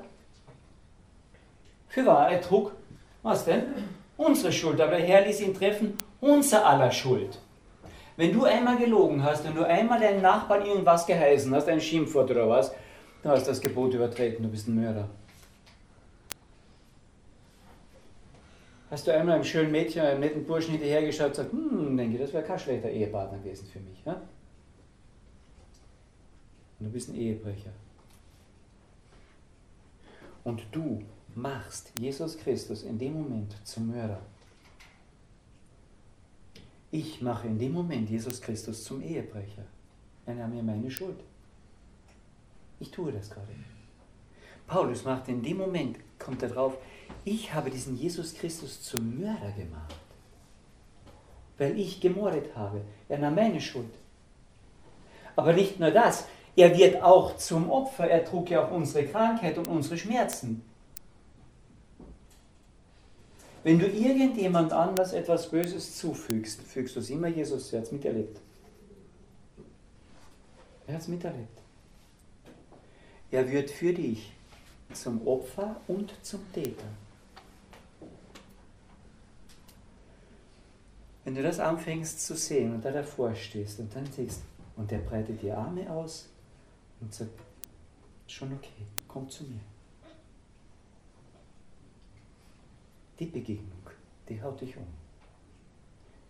Für 1.88 2.06
wahr, 2.06 2.30
er 2.30 2.40
trug, 2.40 2.72
was 3.22 3.44
denn? 3.44 3.64
Unsere 4.16 4.52
Schuld, 4.52 4.80
aber 4.80 4.96
der 4.96 5.06
Herr 5.06 5.26
ließ 5.26 5.40
ihn 5.40 5.54
treffen, 5.54 5.98
unser 6.20 6.66
aller 6.66 6.90
Schuld. 6.90 7.40
Wenn 8.16 8.32
du 8.32 8.44
einmal 8.44 8.76
gelogen 8.76 9.22
hast 9.22 9.46
und 9.46 9.56
du 9.56 9.64
einmal 9.64 10.00
deinen 10.00 10.22
Nachbarn 10.22 10.66
irgendwas 10.66 11.06
geheißen 11.06 11.54
hast, 11.54 11.68
ein 11.68 11.80
Schimpfwort 11.80 12.30
oder 12.30 12.48
was, 12.48 12.74
dann 13.22 13.32
hast 13.32 13.46
du 13.46 13.50
das 13.50 13.60
Gebot 13.60 13.94
übertreten, 13.94 14.42
du 14.42 14.48
bist 14.48 14.68
ein 14.68 14.74
Mörder. 14.74 15.08
Hast 18.90 19.06
du 19.06 19.12
einmal 19.12 19.34
einem 19.34 19.44
schönen 19.44 19.70
Mädchen, 19.70 20.02
einem 20.02 20.20
netten 20.20 20.44
Burschen 20.44 20.72
hinterhergeschaut 20.72 21.26
und 21.26 21.32
gesagt, 21.32 21.52
hm, 21.52 21.96
denke, 21.96 22.18
das 22.18 22.32
wäre 22.32 22.42
kein 22.42 22.58
schlechter 22.58 22.90
Ehepartner 22.90 23.38
gewesen 23.38 23.68
für 23.70 23.80
mich. 23.80 24.02
Ja? 24.04 24.20
Und 26.78 26.86
du 26.86 26.92
bist 26.92 27.08
ein 27.08 27.14
Ehebrecher. 27.14 27.72
Und 30.44 30.62
du 30.72 31.02
machst 31.34 31.92
Jesus 31.98 32.38
Christus 32.38 32.82
in 32.82 32.98
dem 32.98 33.14
Moment 33.14 33.54
zum 33.64 33.88
Mörder. 33.88 34.20
Ich 36.90 37.20
mache 37.20 37.48
in 37.48 37.58
dem 37.58 37.72
Moment 37.72 38.08
Jesus 38.08 38.40
Christus 38.40 38.84
zum 38.84 39.02
Ehebrecher. 39.02 39.64
Er 40.24 40.34
nahm 40.34 40.54
mir 40.54 40.62
meine 40.62 40.90
Schuld. 40.90 41.20
Ich 42.80 42.90
tue 42.90 43.12
das 43.12 43.30
gerade. 43.30 43.48
Paulus 44.66 45.04
macht 45.04 45.28
in 45.28 45.42
dem 45.42 45.56
Moment, 45.56 45.98
kommt 46.18 46.42
er 46.42 46.50
drauf, 46.50 46.76
ich 47.24 47.52
habe 47.52 47.70
diesen 47.70 47.96
Jesus 47.96 48.34
Christus 48.34 48.82
zum 48.82 49.20
Mörder 49.20 49.52
gemacht. 49.52 49.94
Weil 51.56 51.78
ich 51.78 52.00
gemordet 52.00 52.54
habe. 52.54 52.82
Er 53.08 53.18
nahm 53.18 53.34
meine 53.34 53.60
Schuld. 53.60 53.90
Aber 55.36 55.52
nicht 55.52 55.80
nur 55.80 55.90
das, 55.90 56.26
er 56.58 56.76
wird 56.76 57.00
auch 57.02 57.36
zum 57.36 57.70
Opfer. 57.70 58.10
Er 58.10 58.24
trug 58.24 58.50
ja 58.50 58.64
auch 58.64 58.72
unsere 58.72 59.06
Krankheit 59.06 59.56
und 59.58 59.68
unsere 59.68 59.96
Schmerzen. 59.96 60.64
Wenn 63.62 63.78
du 63.78 63.86
irgendjemand 63.86 64.72
anders 64.72 65.12
etwas 65.12 65.50
Böses 65.50 65.96
zufügst, 65.96 66.60
fügst 66.62 66.96
du 66.96 67.00
es 67.00 67.10
immer 67.10 67.28
Jesus. 67.28 67.72
Er 67.72 67.78
hat 67.78 67.86
es 67.86 67.92
miterlebt. 67.92 68.40
Er 70.88 70.94
hat 70.94 71.02
es 71.02 71.08
miterlebt. 71.08 71.58
Er 73.30 73.48
wird 73.48 73.70
für 73.70 73.92
dich 73.92 74.32
zum 74.92 75.24
Opfer 75.28 75.76
und 75.86 76.12
zum 76.22 76.40
Täter. 76.52 76.86
Wenn 81.24 81.36
du 81.36 81.42
das 81.42 81.60
anfängst 81.60 82.26
zu 82.26 82.34
sehen 82.34 82.74
und 82.74 82.84
da 82.84 82.90
davor 82.90 83.32
stehst 83.36 83.78
und 83.78 83.94
dann 83.94 84.06
siehst, 84.06 84.40
und 84.76 84.90
er 84.90 84.98
breitet 84.98 85.40
die 85.42 85.52
Arme 85.52 85.88
aus 85.90 86.28
und 87.00 87.12
sagt, 87.12 87.40
schon 88.26 88.52
okay, 88.52 88.86
komm 89.06 89.28
zu 89.28 89.44
mir. 89.44 89.60
Die 93.18 93.26
Begegnung, 93.26 93.90
die 94.28 94.40
haut 94.40 94.60
dich 94.60 94.76
um. 94.76 94.86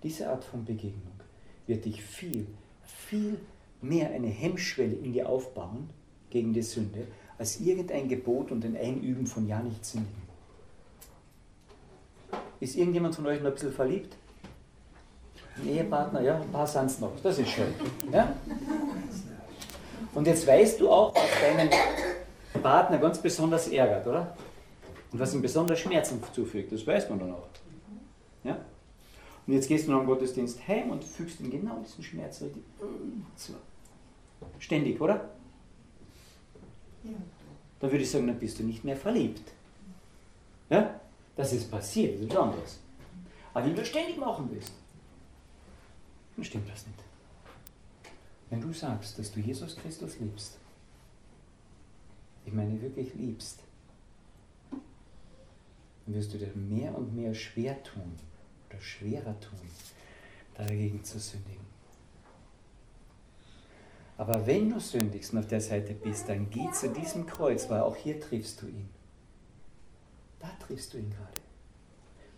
Diese 0.03 0.29
Art 0.31 0.45
von 0.45 0.65
Begegnung 0.65 1.21
wird 1.67 1.85
dich 1.85 2.03
viel, 2.03 2.47
viel 2.85 3.39
mehr 3.83 4.11
eine 4.11 4.29
Hemmschwelle 4.29 4.95
in 4.95 5.13
dir 5.13 5.29
aufbauen 5.29 5.91
gegen 6.31 6.53
die 6.53 6.63
Sünde, 6.63 7.07
als 7.37 7.61
irgendein 7.61 8.09
Gebot 8.09 8.51
und 8.51 8.65
ein 8.65 8.77
Einüben 8.77 9.27
von 9.27 9.47
Ja 9.47 9.61
nicht 9.61 9.85
sündigen. 9.85 10.23
Ist 12.61 12.77
irgendjemand 12.77 13.15
von 13.15 13.27
euch 13.27 13.41
noch 13.41 13.49
ein 13.49 13.55
bisschen 13.55 13.73
verliebt? 13.73 14.17
Ein 15.57 15.69
Ehepartner, 15.69 16.21
ja, 16.21 16.41
ein 16.41 16.51
paar 16.51 16.67
sind 16.67 16.87
es 16.87 17.01
noch. 17.01 17.13
Das 17.23 17.39
ist 17.39 17.51
schön. 17.51 17.73
Ja? 18.13 18.35
Und 20.14 20.27
jetzt 20.27 20.47
weißt 20.47 20.81
du 20.81 20.90
auch, 20.90 21.14
was 21.14 21.40
deinen 21.40 21.71
Partner 22.62 22.99
ganz 22.99 23.18
besonders 23.21 23.68
ärgert, 23.68 24.07
oder? 24.07 24.37
Und 25.12 25.18
was 25.18 25.35
ihm 25.35 25.42
besonders 25.42 25.79
Schmerzen 25.79 26.23
zufügt, 26.33 26.73
das 26.73 26.87
weiß 26.87 27.09
man 27.09 27.18
dann 27.18 27.33
auch. 27.33 27.49
Ja? 28.44 28.59
Und 29.47 29.55
jetzt 29.55 29.68
gehst 29.68 29.87
du 29.87 29.92
nach 29.92 29.99
dem 29.99 30.07
Gottesdienst 30.07 30.66
heim 30.68 30.90
und 30.90 31.03
fügst 31.03 31.40
ihm 31.40 31.51
genau 31.51 31.81
diesen 31.83 32.03
Schmerz 32.05 32.38
zu. 32.38 33.55
Ständig, 34.59 35.01
oder? 35.01 35.31
Ja. 37.05 37.12
Da 37.81 37.90
würde 37.90 38.03
ich 38.03 38.11
sagen, 38.11 38.27
dann 38.27 38.38
bist 38.38 38.59
du 38.59 38.64
nicht 38.64 38.85
mehr 38.85 38.97
verliebt. 38.97 39.53
Ja? 40.68 41.01
Das 41.37 41.53
ist 41.53 41.71
passiert, 41.71 42.16
das 42.16 42.23
ist 42.23 42.31
was 42.31 42.37
anderes. 42.37 42.79
Aber 43.55 43.64
wenn 43.64 43.75
du 43.75 43.85
ständig 43.85 44.18
machen 44.18 44.49
willst, 44.51 44.73
dann 46.37 46.44
stimmt 46.44 46.68
das 46.68 46.87
nicht. 46.87 46.99
Wenn 48.51 48.61
du 48.61 48.73
sagst, 48.73 49.19
dass 49.19 49.33
du 49.33 49.41
Jesus 49.41 49.77
Christus 49.77 50.19
liebst, 50.19 50.59
ich 52.47 52.53
meine 52.53 52.81
wirklich 52.81 53.15
liebst, 53.15 53.61
dann 54.71 56.15
wirst 56.15 56.33
du 56.33 56.39
dir 56.39 56.51
mehr 56.55 56.97
und 56.97 57.15
mehr 57.15 57.35
schwer 57.35 57.83
tun 57.83 58.17
oder 58.69 58.81
schwerer 58.81 59.39
tun, 59.41 59.59
dagegen 60.55 61.05
zu 61.05 61.19
sündigen. 61.19 61.69
Aber 64.17 64.45
wenn 64.47 64.71
du 64.71 64.81
sündigst 64.81 65.33
und 65.33 65.39
auf 65.39 65.47
der 65.47 65.61
Seite 65.61 65.95
bist, 65.95 66.29
dann 66.29 66.51
geh 66.51 66.71
zu 66.73 66.89
diesem 66.89 67.27
Kreuz, 67.27 67.71
weil 67.71 67.81
auch 67.81 67.95
hier 67.95 68.19
triffst 68.19 68.61
du 68.63 68.67
ihn. 68.67 68.89
Da 70.41 70.49
triffst 70.59 70.93
du 70.93 70.99
ihn 70.99 71.11
gerade. 71.11 71.41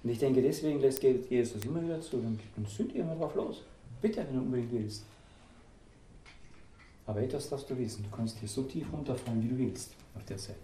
Und 0.03 0.11
ich 0.11 0.19
denke, 0.19 0.43
deswegen 0.43 0.81
lässt 0.81 1.03
Jesus 1.03 1.65
immer 1.65 1.83
wieder 1.83 2.01
zu, 2.01 2.19
dann, 2.19 2.39
sündige 2.67 3.01
immer 3.01 3.17
drauf 3.17 3.35
los. 3.35 3.63
Bitte, 4.03 4.27
wenn 4.27 4.35
du 4.35 4.41
unbedingt 4.43 4.73
willst. 4.73 5.05
Aber 7.11 7.23
etwas 7.23 7.49
darfst 7.49 7.69
du 7.69 7.77
wissen, 7.77 8.05
du 8.05 8.17
kannst 8.17 8.39
hier 8.39 8.49
so 8.49 8.63
tief 8.63 8.87
runterfallen, 8.93 9.43
wie 9.43 9.49
du 9.49 9.59
willst, 9.59 9.97
auf 10.15 10.25
der 10.27 10.39
Seite. 10.39 10.61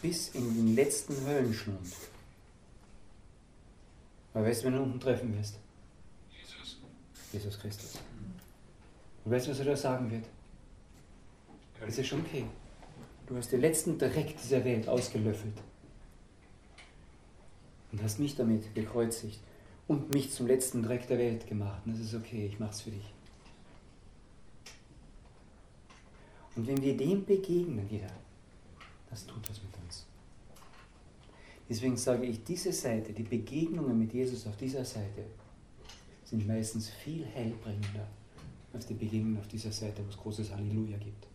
Bis 0.00 0.28
in 0.28 0.54
den 0.54 0.76
letzten 0.76 1.26
Höllenschlund. 1.26 1.92
Aber 4.32 4.44
weißt 4.46 4.62
du, 4.62 4.66
wenn 4.66 4.74
du 4.74 4.82
unten 4.84 5.00
treffen 5.00 5.36
wirst? 5.36 5.58
Jesus. 6.30 6.78
Jesus 7.32 7.58
Christus. 7.58 7.98
Und 9.24 9.32
weißt 9.32 9.48
du, 9.48 9.50
was 9.50 9.58
er 9.58 9.64
da 9.64 9.76
sagen 9.76 10.08
wird? 10.08 10.24
Es 11.84 11.98
ist 11.98 12.06
schon 12.06 12.20
okay. 12.20 12.44
Du 13.26 13.36
hast 13.36 13.50
den 13.50 13.60
letzten 13.60 13.98
Dreck 13.98 14.40
dieser 14.40 14.64
Welt 14.64 14.88
ausgelöffelt. 14.88 15.58
Und 17.90 18.04
hast 18.04 18.20
mich 18.20 18.36
damit 18.36 18.72
gekreuzigt 18.76 19.40
und 19.88 20.14
mich 20.14 20.30
zum 20.30 20.46
letzten 20.46 20.84
Dreck 20.84 21.08
der 21.08 21.18
Welt 21.18 21.48
gemacht. 21.48 21.82
Und 21.84 21.94
das 21.94 22.02
ist 22.02 22.14
okay, 22.14 22.46
ich 22.46 22.60
mach's 22.60 22.82
für 22.82 22.92
dich. 22.92 23.14
Und 26.58 26.66
wenn 26.66 26.82
wir 26.82 26.96
dem 26.96 27.24
begegnen 27.24 27.88
wieder, 27.88 28.10
das 29.08 29.24
tut 29.24 29.48
was 29.48 29.62
mit 29.62 29.70
uns. 29.80 30.06
Deswegen 31.68 31.96
sage 31.96 32.26
ich, 32.26 32.42
diese 32.42 32.72
Seite, 32.72 33.12
die 33.12 33.22
Begegnungen 33.22 33.96
mit 33.96 34.12
Jesus 34.12 34.44
auf 34.44 34.56
dieser 34.56 34.84
Seite, 34.84 35.24
sind 36.24 36.48
meistens 36.48 36.90
viel 36.90 37.24
heilbringender 37.32 38.08
als 38.72 38.86
die 38.86 38.94
Begegnungen 38.94 39.38
auf 39.38 39.46
dieser 39.46 39.70
Seite, 39.70 40.04
wo 40.04 40.10
es 40.10 40.16
großes 40.16 40.52
Halleluja 40.52 40.98
gibt. 40.98 41.28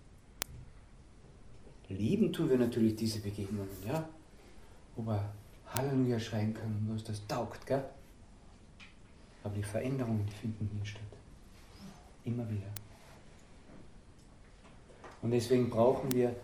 Lieben 1.88 2.34
tun 2.34 2.50
wir 2.50 2.58
natürlich 2.58 2.98
diese 2.98 3.20
Begegnungen, 3.22 3.70
ja? 3.88 4.10
Wo 4.98 5.04
wir 5.04 5.34
Halleluja 5.68 6.20
schreien 6.20 6.54
können, 6.54 6.86
wo 6.90 6.96
es 6.96 7.04
das 7.06 7.26
taugt, 7.28 7.66
gell? 7.66 7.86
Aber 9.42 9.56
die 9.56 9.64
Veränderungen, 9.64 10.28
finden 10.28 10.70
hier 10.74 10.86
statt. 10.86 11.02
Immer 12.26 12.50
wieder. 12.50 12.68
Und 15.24 15.32
deswegen 15.32 15.70
brauchen 15.70 16.12
wir, 16.12 16.36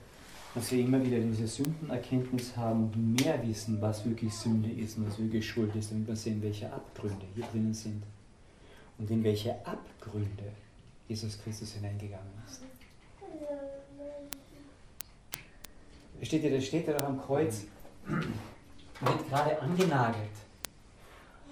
dass 0.55 0.71
wir 0.71 0.79
immer 0.79 1.03
wieder 1.03 1.19
diese 1.19 1.47
Sündenerkenntnis 1.47 2.55
haben 2.57 2.85
und 2.85 3.21
mehr 3.21 3.45
wissen, 3.45 3.79
was 3.81 4.05
wirklich 4.05 4.33
Sünde 4.33 4.71
ist 4.71 4.97
und 4.97 5.07
was 5.07 5.19
wirklich 5.19 5.47
Schuld 5.47 5.75
ist, 5.75 5.91
damit 5.91 6.07
wir 6.07 6.15
sehen, 6.15 6.41
welche 6.41 6.71
Abgründe 6.71 7.25
hier 7.35 7.45
drinnen 7.51 7.73
sind. 7.73 8.01
Und 8.97 9.11
in 9.11 9.23
welche 9.23 9.53
Abgründe 9.65 10.51
Jesus 11.07 11.39
Christus 11.41 11.73
hineingegangen 11.73 12.25
ist. 12.47 12.61
Da 16.19 16.25
steht 16.25 16.87
ja 16.87 16.93
doch 16.93 17.07
am 17.07 17.21
Kreuz, 17.21 17.63
wird 18.05 19.29
gerade 19.29 19.61
angenagelt. 19.61 20.29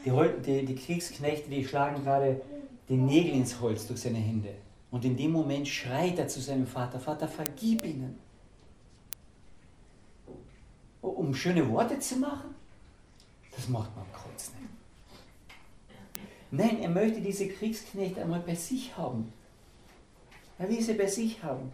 Die, 0.05 0.11
die, 0.45 0.65
die 0.65 0.75
Kriegsknechte, 0.75 1.49
die 1.49 1.65
schlagen 1.65 2.03
gerade 2.03 2.41
den 2.89 3.05
Nägel 3.05 3.33
ins 3.33 3.59
Holz 3.59 3.87
durch 3.87 4.01
seine 4.01 4.19
Hände. 4.19 4.53
Und 4.91 5.03
in 5.03 5.17
dem 5.17 5.31
Moment 5.31 5.67
schreit 5.67 6.17
er 6.17 6.27
zu 6.27 6.39
seinem 6.39 6.65
Vater, 6.65 6.99
Vater, 6.99 7.27
vergib 7.27 7.83
ihnen. 7.85 8.17
Um 11.01 11.33
schöne 11.33 11.67
Worte 11.69 11.99
zu 11.99 12.17
machen? 12.17 12.55
Das 13.55 13.67
macht 13.67 13.95
man 13.95 14.05
Kreuz 14.13 14.51
nicht. 14.59 14.69
Nein, 16.51 16.79
er 16.81 16.89
möchte 16.89 17.19
diese 17.19 17.47
Kriegsknechte 17.49 18.21
einmal 18.21 18.39
bei 18.39 18.55
sich 18.55 18.95
haben. 18.95 19.33
Er 20.57 20.69
will 20.69 20.81
sie 20.81 20.93
bei 20.93 21.07
sich 21.07 21.43
haben. 21.43 21.71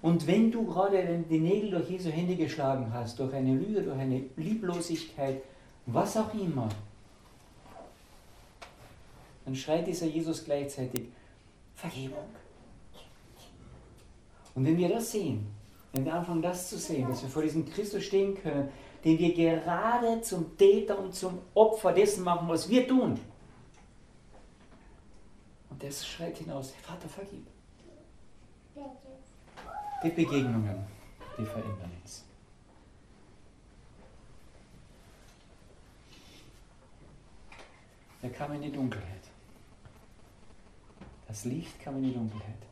Und 0.00 0.26
wenn 0.26 0.50
du 0.50 0.64
gerade 0.64 1.24
die 1.28 1.40
Nägel 1.40 1.70
durch 1.70 1.90
Jesu 1.90 2.10
Hände 2.10 2.36
geschlagen 2.36 2.92
hast, 2.92 3.18
durch 3.18 3.34
eine 3.34 3.54
Lüge, 3.54 3.82
durch 3.82 3.98
eine 3.98 4.22
Lieblosigkeit, 4.36 5.42
was 5.86 6.16
auch 6.16 6.32
immer, 6.34 6.68
dann 9.48 9.56
schreit 9.56 9.86
dieser 9.86 10.04
Jesus 10.04 10.44
gleichzeitig 10.44 11.08
Vergebung. 11.74 12.26
Und 14.54 14.66
wenn 14.66 14.76
wir 14.76 14.90
das 14.90 15.10
sehen, 15.10 15.46
wenn 15.94 16.04
wir 16.04 16.12
anfangen, 16.12 16.42
das 16.42 16.68
zu 16.68 16.76
sehen, 16.76 17.08
dass 17.08 17.22
wir 17.22 17.30
vor 17.30 17.40
diesem 17.40 17.64
Christus 17.64 18.04
stehen 18.04 18.34
können, 18.34 18.68
den 19.02 19.18
wir 19.18 19.32
gerade 19.32 20.20
zum 20.20 20.54
Täter 20.58 20.98
und 20.98 21.14
zum 21.14 21.38
Opfer 21.54 21.94
dessen 21.94 22.24
machen, 22.24 22.46
was 22.46 22.68
wir 22.68 22.86
tun. 22.86 23.18
Und 25.70 25.82
das 25.82 26.06
schreit 26.06 26.36
hinaus, 26.36 26.74
Vater, 26.82 27.08
vergib. 27.08 27.46
Die 30.04 30.10
Begegnungen, 30.10 30.84
die 31.38 31.44
verändern 31.46 31.90
uns. 32.02 32.28
Er 38.20 38.30
kam 38.30 38.52
in 38.52 38.62
die 38.62 38.72
Dunkelheit. 38.72 39.17
Das 41.28 41.44
Licht 41.44 41.78
kam 41.80 41.96
in 41.98 42.04
die 42.04 42.14
Dunkelheit. 42.14 42.68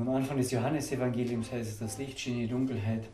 am 0.00 0.08
Anfang 0.08 0.38
des 0.38 0.50
Johannesevangeliums 0.50 1.52
heißt 1.52 1.70
es, 1.70 1.78
das 1.78 1.98
Licht 1.98 2.18
schien 2.18 2.34
in 2.34 2.40
die 2.40 2.48
Dunkelheit 2.48 3.04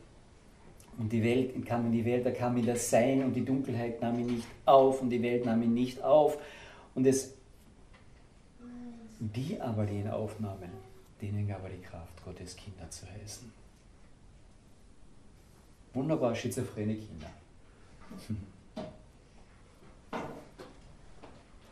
und 0.99 1.12
die 1.12 1.23
Welt 1.23 1.67
kam 1.67 1.87
in 1.87 1.93
die 1.93 2.05
Welt, 2.05 2.25
da 2.25 2.31
kam 2.31 2.57
in 2.57 2.65
das 2.65 2.89
Sein 2.89 3.25
und 3.25 3.35
die 3.35 3.45
Dunkelheit 3.45 4.01
nahm 4.01 4.19
ihn 4.21 4.27
nicht 4.27 4.47
auf 4.65 5.03
und 5.03 5.11
die 5.11 5.21
Welt 5.21 5.45
nahm 5.45 5.62
ihn 5.62 5.75
nicht 5.75 6.01
auf. 6.03 6.39
Und 6.95 7.07
es, 7.07 7.35
die 9.19 9.61
aber, 9.61 9.85
die 9.85 9.99
ihn 9.99 10.09
aufnahmen, 10.09 10.71
denen 11.21 11.49
gab 11.49 11.65
er 11.65 11.71
die 11.71 11.83
Kraft, 11.83 12.25
Gottes 12.25 12.57
Kinder 12.57 12.89
zu 12.89 13.05
heißen. 13.11 13.53
Wunderbar 15.93 16.35
schizophrene 16.35 16.95
Kinder. 16.95 17.31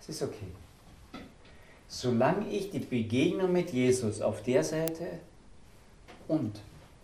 Das 0.06 0.16
ist 0.16 0.22
okay. 0.22 0.46
Solange 1.88 2.48
ich 2.50 2.70
die 2.70 2.80
Begegnung 2.80 3.52
mit 3.52 3.70
Jesus 3.70 4.20
auf 4.20 4.42
der 4.42 4.62
Seite 4.62 5.06
und 6.28 6.60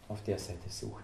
auf 0.08 0.22
der 0.24 0.38
Seite 0.38 0.68
suche. 0.68 1.02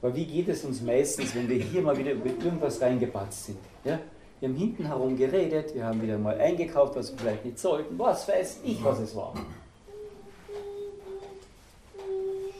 Aber 0.00 0.14
wie 0.14 0.26
geht 0.26 0.48
es 0.48 0.64
uns 0.64 0.80
meistens, 0.80 1.34
wenn 1.34 1.48
wir 1.48 1.62
hier 1.62 1.82
mal 1.82 1.96
wieder 1.96 2.12
über 2.12 2.26
irgendwas 2.26 2.80
reingepatzt 2.80 3.46
sind? 3.46 3.58
Ja? 3.84 3.98
Wir 4.40 4.48
haben 4.48 4.56
hinten 4.56 4.86
herum 4.86 5.16
geredet, 5.16 5.74
wir 5.74 5.84
haben 5.84 6.00
wieder 6.00 6.18
mal 6.18 6.38
eingekauft, 6.38 6.96
was 6.96 7.10
wir 7.12 7.18
vielleicht 7.18 7.44
nicht 7.44 7.58
sollten, 7.58 7.98
was 7.98 8.28
weiß 8.28 8.60
ich, 8.64 8.82
was 8.84 8.98
es 8.98 9.14
war. 9.16 9.34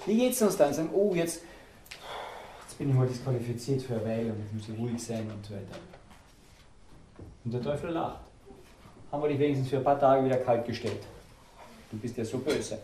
Wie 0.06 0.16
geht 0.16 0.32
es 0.32 0.42
uns 0.42 0.56
dann? 0.56 0.72
Sagen, 0.72 0.90
oh, 0.92 1.14
jetzt, 1.14 1.42
jetzt 2.62 2.78
bin 2.78 2.90
ich 2.90 2.94
mal 2.94 3.06
disqualifiziert 3.06 3.82
für 3.82 3.94
eine 3.94 4.04
Weile 4.04 4.32
und 4.32 4.42
ich 4.46 4.68
muss 4.68 4.78
ruhig 4.78 5.02
sein 5.02 5.30
und 5.30 5.44
so 5.44 5.54
weiter. 5.54 5.78
Und 7.44 7.52
der 7.52 7.62
Teufel 7.62 7.90
lacht. 7.90 8.20
Haben 9.12 9.22
wir 9.22 9.28
dich 9.28 9.38
wenigstens 9.38 9.68
für 9.68 9.76
ein 9.78 9.84
paar 9.84 10.00
Tage 10.00 10.24
wieder 10.24 10.38
kalt 10.38 10.66
gestellt. 10.66 11.06
Du 11.90 11.98
bist 11.98 12.16
ja 12.16 12.24
so 12.24 12.38
böse. 12.38 12.78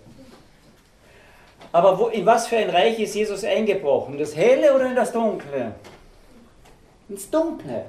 Aber 1.73 1.99
wo, 1.99 2.09
in 2.09 2.27
was 2.27 2.47
für 2.47 2.57
ein 2.57 2.71
Reich 2.71 2.99
ist 2.99 3.15
Jesus 3.15 3.45
eingebrochen? 3.45 4.19
Das 4.19 4.37
Helle 4.37 4.75
oder 4.75 4.89
in 4.89 4.97
das 4.97 5.13
Dunkle? 5.13 5.75
Ins 7.09 7.31
Dunkle. 7.31 7.87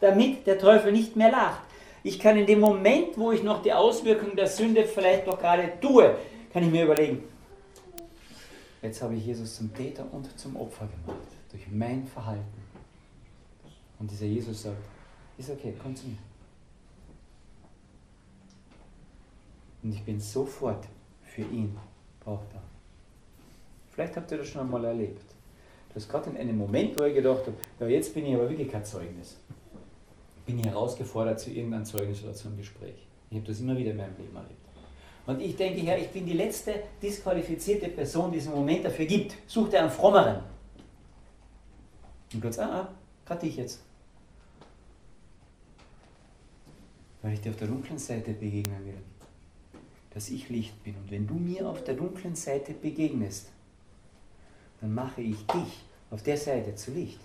Damit 0.00 0.46
der 0.46 0.58
Teufel 0.58 0.92
nicht 0.92 1.16
mehr 1.16 1.30
lacht. 1.30 1.60
Ich 2.02 2.18
kann 2.18 2.36
in 2.38 2.46
dem 2.46 2.60
Moment, 2.60 3.18
wo 3.18 3.32
ich 3.32 3.42
noch 3.42 3.62
die 3.62 3.72
Auswirkungen 3.72 4.36
der 4.36 4.46
Sünde 4.46 4.84
vielleicht 4.84 5.26
noch 5.26 5.38
gerade 5.38 5.72
tue, 5.80 6.16
kann 6.52 6.62
ich 6.62 6.70
mir 6.70 6.84
überlegen, 6.84 7.22
jetzt 8.80 9.02
habe 9.02 9.14
ich 9.14 9.26
Jesus 9.26 9.56
zum 9.56 9.74
Täter 9.74 10.06
und 10.10 10.38
zum 10.38 10.56
Opfer 10.56 10.88
gemacht, 11.04 11.28
durch 11.50 11.66
mein 11.70 12.06
Verhalten. 12.06 12.69
Und 14.00 14.10
dieser 14.10 14.26
Jesus 14.26 14.62
sagt, 14.62 14.82
ist 15.38 15.50
okay, 15.50 15.74
komm 15.80 15.94
zu 15.94 16.06
mir. 16.06 16.16
Und 19.82 19.92
ich 19.92 20.02
bin 20.02 20.18
sofort 20.18 20.86
für 21.22 21.42
ihn 21.42 21.76
brauchbar. 22.18 22.62
Vielleicht 23.90 24.16
habt 24.16 24.30
ihr 24.32 24.38
das 24.38 24.48
schon 24.48 24.62
einmal 24.62 24.84
erlebt. 24.84 25.22
Das 25.92 26.08
gerade 26.08 26.30
in 26.30 26.36
einem 26.36 26.56
Moment, 26.56 26.98
wo 26.98 27.04
ich 27.04 27.14
gedacht 27.14 27.46
habe, 27.46 27.54
ja, 27.80 27.86
jetzt 27.86 28.14
bin 28.14 28.26
ich 28.26 28.34
aber 28.34 28.48
wirklich 28.48 28.70
kein 28.70 28.84
Zeugnis. 28.84 29.36
Bin 30.46 30.58
ich 30.58 30.66
herausgefordert 30.66 31.38
zu 31.38 31.50
irgendeinem 31.50 31.84
Zeugnis 31.84 32.22
oder 32.22 32.32
zu 32.32 32.48
einem 32.48 32.56
Gespräch. 32.56 33.06
Ich 33.30 33.36
habe 33.36 33.46
das 33.46 33.60
immer 33.60 33.76
wieder 33.76 33.90
in 33.90 33.96
meinem 33.96 34.16
Leben 34.16 34.34
erlebt. 34.34 34.54
Und 35.26 35.40
ich 35.40 35.56
denke, 35.56 35.80
ja, 35.82 35.96
ich 35.96 36.08
bin 36.08 36.24
die 36.24 36.32
letzte 36.32 36.74
disqualifizierte 37.02 37.88
Person, 37.88 38.32
die 38.32 38.38
es 38.38 38.46
im 38.46 38.52
Moment 38.52 38.84
dafür 38.84 39.04
gibt. 39.04 39.36
Such 39.46 39.68
dir 39.68 39.80
einen 39.80 39.90
frommeren. 39.90 40.40
Und 42.32 42.40
Gott 42.40 42.54
sagt, 42.54 42.72
ah, 42.72 42.80
ah, 42.80 42.88
gerade 43.26 43.46
ich 43.46 43.56
jetzt. 43.56 43.89
Weil 47.22 47.34
ich 47.34 47.40
dir 47.40 47.50
auf 47.50 47.56
der 47.56 47.68
dunklen 47.68 47.98
Seite 47.98 48.32
begegnen 48.32 48.84
will 48.86 48.98
dass 50.10 50.28
ich 50.28 50.48
Licht 50.48 50.82
bin. 50.82 50.96
Und 50.96 51.10
wenn 51.10 51.26
du 51.26 51.34
mir 51.34 51.68
auf 51.68 51.84
der 51.84 51.94
dunklen 51.94 52.34
Seite 52.34 52.74
begegnest, 52.74 53.48
dann 54.80 54.92
mache 54.92 55.22
ich 55.22 55.46
dich 55.46 55.84
auf 56.10 56.22
der 56.22 56.36
Seite 56.36 56.74
zu 56.74 56.90
Licht. 56.92 57.20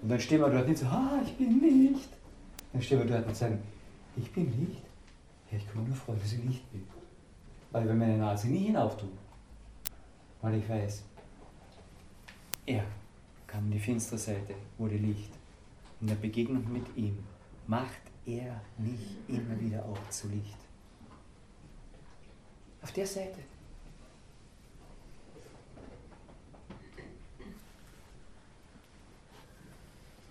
Und 0.00 0.08
dann 0.08 0.20
stehen 0.20 0.40
wir 0.40 0.48
dort 0.48 0.66
nicht 0.66 0.78
so, 0.78 0.86
ah, 0.86 1.20
ich 1.24 1.36
bin 1.36 1.60
Licht. 1.60 2.08
Dann 2.72 2.82
stehen 2.82 2.98
wir 2.98 3.06
dort 3.06 3.26
und 3.26 3.36
sagen, 3.36 3.58
ich 4.16 4.32
bin 4.32 4.46
Licht. 4.58 4.82
Ja, 5.50 5.58
ich 5.58 5.74
mir 5.74 5.82
nur 5.82 5.94
freuen, 5.94 6.18
dass 6.18 6.32
ich 6.32 6.42
Licht 6.42 6.72
bin. 6.72 6.86
Weil 7.70 7.88
wenn 7.88 7.98
meine 7.98 8.16
Nase 8.16 8.48
nie 8.48 8.66
hinauf 8.66 8.96
tut, 8.96 9.12
weil 10.40 10.54
ich 10.54 10.68
weiß, 10.68 11.02
er 12.66 12.84
kam 13.46 13.66
in 13.66 13.72
die 13.72 13.78
finstere 13.78 14.18
Seite, 14.18 14.54
wurde 14.78 14.96
Licht. 14.96 15.30
In 16.00 16.08
der 16.08 16.14
Begegnung 16.16 16.64
mit 16.72 16.84
ihm 16.96 17.18
macht 17.66 18.02
er 18.26 18.60
mich 18.78 19.16
immer 19.28 19.58
wieder 19.60 19.84
auch 19.84 20.10
zu 20.10 20.28
Licht. 20.28 20.58
Auf 22.82 22.92
der 22.92 23.06
Seite. 23.06 23.38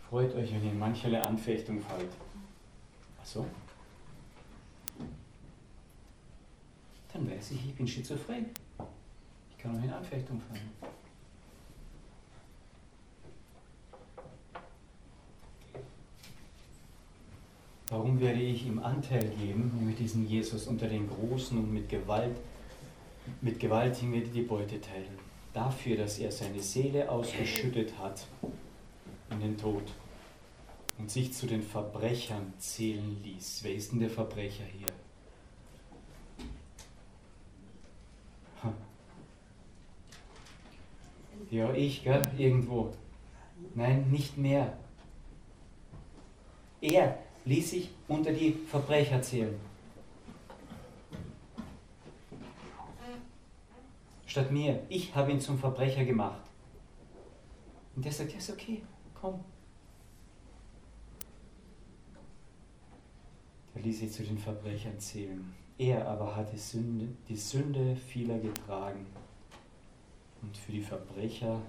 Freut 0.09 0.35
euch, 0.35 0.51
wenn 0.53 0.65
ihr 0.65 0.71
in 0.71 0.79
mancherlei 0.79 1.21
Anfechtung 1.21 1.79
fallt. 1.79 2.11
Ach 3.21 3.25
so? 3.25 3.45
Dann 7.13 7.29
weiß 7.31 7.51
ich, 7.51 7.67
ich 7.67 7.75
bin 7.75 7.87
schizophren. 7.87 8.47
Ich 9.49 9.57
kann 9.57 9.77
auch 9.77 9.83
in 9.83 9.89
Anfechtung 9.89 10.41
fallen. 10.41 10.69
Warum 17.91 18.21
werde 18.21 18.39
ich 18.39 18.65
ihm 18.65 18.79
Anteil 18.79 19.27
geben, 19.37 19.69
nämlich 19.77 19.97
diesen 19.97 20.25
Jesus 20.25 20.65
unter 20.65 20.87
den 20.87 21.09
Großen 21.09 21.57
und 21.57 21.73
mit 21.73 21.89
Gewalt, 21.89 22.37
mit 23.41 23.59
Gewaltigen 23.59 24.13
werde 24.13 24.27
die 24.27 24.43
Beute 24.43 24.79
teilen? 24.79 25.19
Dafür, 25.51 25.97
dass 25.97 26.17
er 26.17 26.31
seine 26.31 26.61
Seele 26.61 27.11
ausgeschüttet 27.11 27.99
hat 27.99 28.25
in 29.29 29.41
den 29.41 29.57
Tod 29.57 29.83
und 30.97 31.11
sich 31.11 31.33
zu 31.33 31.47
den 31.47 31.61
Verbrechern 31.61 32.53
zählen 32.59 33.21
ließ. 33.25 33.59
Wer 33.63 33.75
ist 33.75 33.91
denn 33.91 33.99
der 33.99 34.09
Verbrecher 34.09 34.63
hier? 34.63 34.87
Ja, 41.49 41.73
ich, 41.73 42.05
gell? 42.05 42.21
Irgendwo. 42.37 42.93
Nein, 43.75 44.09
nicht 44.09 44.37
mehr. 44.37 44.77
Er 46.79 47.19
ließ 47.45 47.71
sich 47.71 47.89
unter 48.07 48.31
die 48.31 48.53
Verbrecher 48.53 49.21
zählen. 49.21 49.59
Statt 54.25 54.51
mir, 54.51 54.81
ich 54.87 55.13
habe 55.13 55.31
ihn 55.31 55.41
zum 55.41 55.57
Verbrecher 55.59 56.05
gemacht. 56.05 56.41
Und 57.95 58.05
der 58.05 58.11
sagt, 58.11 58.31
ja, 58.31 58.37
ist 58.37 58.49
okay, 58.49 58.81
komm. 59.19 59.43
Er 63.75 63.81
ließ 63.81 63.99
sich 63.99 64.11
zu 64.11 64.23
den 64.23 64.37
Verbrechern 64.37 64.99
zählen. 64.99 65.53
Er 65.77 66.07
aber 66.07 66.35
hat 66.35 66.53
die 66.53 66.57
Sünde, 66.57 67.07
die 67.27 67.35
Sünde 67.35 67.95
vieler 67.95 68.37
getragen 68.37 69.05
und 70.41 70.55
für 70.55 70.71
die 70.71 70.81
Verbrecher 70.81 71.61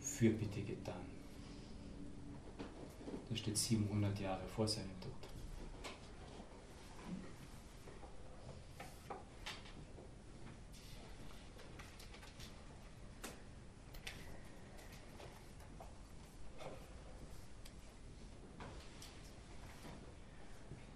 Fürbitte 0.00 0.60
getan. 0.60 1.11
Das 3.32 3.40
steht 3.40 3.56
700 3.56 4.20
Jahre 4.20 4.46
vor 4.46 4.68
seinem 4.68 4.90
Tod. 5.00 5.10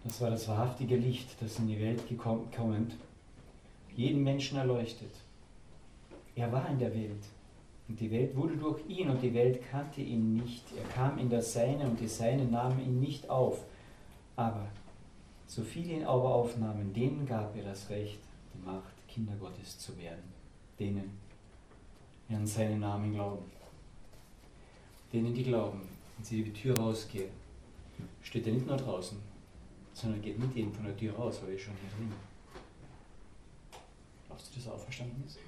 Das 0.04 0.20
war 0.20 0.28
das 0.28 0.46
wahrhaftige 0.46 0.96
Licht, 0.96 1.40
das 1.40 1.58
in 1.58 1.68
die 1.68 1.80
Welt 1.80 2.06
gekommen, 2.06 2.92
jeden 3.96 4.22
Menschen 4.22 4.58
erleuchtet. 4.58 5.10
Er 6.34 6.52
war 6.52 6.68
in 6.68 6.78
der 6.78 6.94
Welt. 6.94 7.24
Und 7.88 8.00
die 8.00 8.10
Welt 8.10 8.34
wurde 8.34 8.56
durch 8.56 8.84
ihn 8.88 9.08
und 9.08 9.22
die 9.22 9.32
Welt 9.32 9.60
kannte 9.70 10.00
ihn 10.00 10.34
nicht. 10.34 10.64
Er 10.76 10.88
kam 10.92 11.18
in 11.18 11.30
das 11.30 11.52
Seine 11.52 11.84
und 11.84 12.00
die 12.00 12.08
Seine 12.08 12.44
nahmen 12.44 12.80
ihn 12.80 13.00
nicht 13.00 13.30
auf. 13.30 13.64
Aber 14.34 14.66
so 15.46 15.62
viele 15.62 15.94
ihn 15.94 16.04
aber 16.04 16.34
aufnahmen, 16.34 16.92
denen 16.92 17.26
gab 17.26 17.56
er 17.56 17.64
das 17.64 17.88
Recht, 17.90 18.18
die 18.52 18.66
Macht, 18.66 18.92
Kinder 19.06 19.34
Gottes 19.38 19.78
zu 19.78 19.96
werden. 19.98 20.34
Denen, 20.78 21.18
die 22.28 22.34
an 22.34 22.46
seinen 22.46 22.80
Namen 22.80 23.14
glauben. 23.14 23.44
Denen, 25.12 25.32
die 25.32 25.44
glauben, 25.44 25.82
wenn 26.16 26.24
sie 26.24 26.42
die 26.42 26.52
Tür 26.52 26.76
rausgehen, 26.76 27.30
steht 28.22 28.46
er 28.48 28.52
nicht 28.52 28.66
nur 28.66 28.76
draußen, 28.76 29.18
sondern 29.94 30.20
geht 30.20 30.38
mit 30.38 30.54
ihnen 30.56 30.72
von 30.72 30.84
der 30.84 30.96
Tür 30.96 31.14
raus, 31.14 31.40
weil 31.42 31.52
er 31.52 31.58
schon 31.58 31.74
hier 31.80 31.90
drin. 31.96 32.12
Glaubst 34.26 34.50
du, 34.50 34.56
dass 34.56 34.66
er 34.66 34.74
auferstanden 34.74 35.22
ist? 35.24 35.38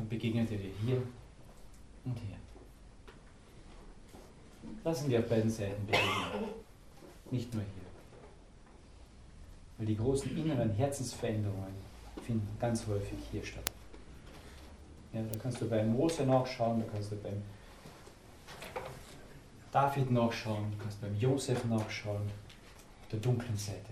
Dann 0.00 0.08
begegnet 0.08 0.50
er 0.50 0.56
dir 0.56 0.70
hier 0.82 1.02
und 2.04 2.18
hier. 2.18 2.36
Lassen 4.82 5.10
wir 5.10 5.18
auf 5.18 5.28
beiden 5.28 5.50
Seiten 5.50 5.84
begegnen, 5.84 6.54
nicht 7.30 7.52
nur 7.52 7.62
hier. 7.62 7.88
Weil 9.76 9.86
die 9.86 9.96
großen 9.96 10.36
inneren 10.36 10.70
Herzensveränderungen 10.70 11.74
finden 12.24 12.48
ganz 12.58 12.86
häufig 12.86 13.18
hier 13.30 13.44
statt. 13.44 13.70
Ja, 15.12 15.20
da 15.22 15.38
kannst 15.38 15.60
du 15.60 15.68
beim 15.68 15.92
Mose 15.92 16.24
nachschauen, 16.24 16.80
da 16.80 16.86
kannst 16.90 17.12
du 17.12 17.16
beim 17.16 17.42
David 19.72 20.10
nachschauen, 20.10 20.70
du 20.70 20.78
kannst 20.78 21.00
beim 21.00 21.14
Josef 21.16 21.64
nachschauen, 21.66 22.22
der 23.12 23.18
dunklen 23.18 23.56
Seite. 23.56 23.90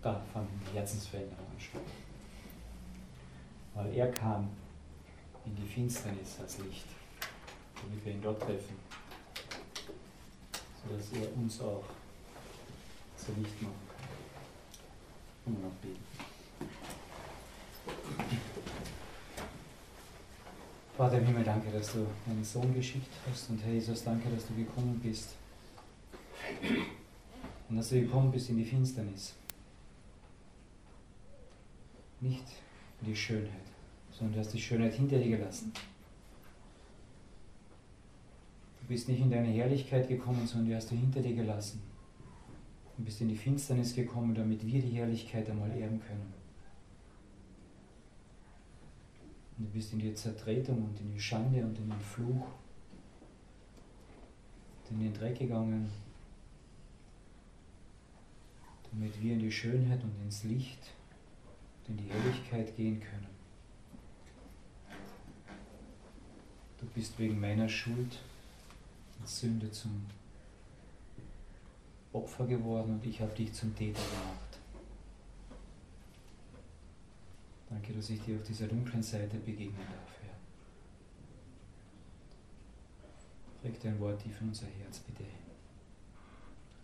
Da 0.00 0.22
fanden 0.32 0.60
die 0.70 0.76
Herzensveränderungen 0.76 1.58
statt 1.58 1.82
weil 3.78 3.94
er 3.94 4.10
kam 4.10 4.48
in 5.44 5.54
die 5.54 5.66
Finsternis 5.66 6.40
als 6.40 6.58
Licht, 6.58 6.86
damit 7.80 8.04
wir 8.04 8.12
ihn 8.12 8.22
dort 8.22 8.40
treffen, 8.40 8.76
sodass 10.82 11.12
er 11.12 11.36
uns 11.36 11.60
auch 11.60 11.84
zu 13.16 13.32
Licht 13.40 13.62
machen 13.62 13.74
kann. 13.88 15.54
Und 15.54 15.62
noch 15.62 15.70
beten. 15.80 16.04
Vater 20.96 21.18
im 21.18 21.26
Himmel, 21.26 21.44
danke, 21.44 21.70
dass 21.70 21.92
du 21.92 22.04
deinen 22.26 22.44
Sohn 22.44 22.74
geschickt 22.74 23.12
hast 23.30 23.50
und 23.50 23.62
Herr 23.64 23.72
Jesus, 23.72 24.02
danke, 24.02 24.28
dass 24.28 24.48
du 24.48 24.54
gekommen 24.56 25.00
bist. 25.00 25.36
Und 27.68 27.76
dass 27.76 27.90
du 27.90 28.00
gekommen 28.00 28.32
bist 28.32 28.50
in 28.50 28.56
die 28.56 28.64
Finsternis. 28.64 29.34
Nicht 32.20 32.44
die 33.06 33.16
Schönheit, 33.16 33.66
sondern 34.10 34.34
du 34.34 34.40
hast 34.40 34.52
die 34.52 34.60
Schönheit 34.60 34.94
hinter 34.94 35.18
dir 35.18 35.36
gelassen. 35.36 35.72
Du 38.80 38.86
bist 38.88 39.08
nicht 39.08 39.20
in 39.20 39.30
deine 39.30 39.48
Herrlichkeit 39.48 40.08
gekommen, 40.08 40.46
sondern 40.46 40.68
die 40.68 40.74
hast 40.76 40.90
du 40.90 40.96
hinter 40.96 41.20
dir 41.20 41.34
gelassen. 41.34 41.82
Du 42.96 43.04
bist 43.04 43.20
in 43.20 43.28
die 43.28 43.36
Finsternis 43.36 43.94
gekommen, 43.94 44.34
damit 44.34 44.66
wir 44.66 44.80
die 44.80 44.90
Herrlichkeit 44.90 45.48
einmal 45.48 45.70
erben 45.70 46.00
können. 46.00 46.32
Und 49.56 49.66
du 49.66 49.70
bist 49.70 49.92
in 49.92 49.98
die 49.98 50.14
Zertretung 50.14 50.84
und 50.84 51.00
in 51.00 51.12
die 51.12 51.20
Schande 51.20 51.64
und 51.64 51.78
in 51.78 51.88
den 51.88 52.00
Fluch, 52.00 52.46
in 54.90 55.00
den 55.00 55.12
Dreck 55.12 55.38
gegangen, 55.38 55.88
damit 58.90 59.20
wir 59.22 59.34
in 59.34 59.40
die 59.40 59.52
Schönheit 59.52 60.02
und 60.02 60.12
ins 60.24 60.44
Licht 60.44 60.78
und 60.80 60.97
in 61.88 61.96
die 61.96 62.10
Herrlichkeit 62.10 62.76
gehen 62.76 63.00
können. 63.00 63.26
Du 66.78 66.86
bist 66.94 67.18
wegen 67.18 67.40
meiner 67.40 67.68
Schuld 67.68 68.18
und 69.18 69.28
Sünde 69.28 69.70
zum 69.70 70.06
Opfer 72.12 72.46
geworden 72.46 72.94
und 72.94 73.06
ich 73.06 73.20
habe 73.20 73.34
dich 73.34 73.52
zum 73.52 73.74
Täter 73.74 74.00
gemacht. 74.00 74.58
Danke, 77.68 77.92
dass 77.92 78.08
ich 78.10 78.20
dir 78.22 78.36
auf 78.36 78.42
dieser 78.44 78.66
dunklen 78.66 79.02
Seite 79.02 79.36
begegnen 79.38 79.76
darf, 79.76 80.14
Herr. 80.22 80.34
Präg 83.60 83.80
dein 83.80 84.00
Wort 84.00 84.22
tief 84.22 84.40
in 84.40 84.48
unser 84.48 84.66
Herz, 84.66 85.00
bitte. 85.00 85.24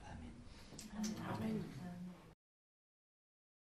Amen. 0.04 1.14
Amen. 1.28 1.83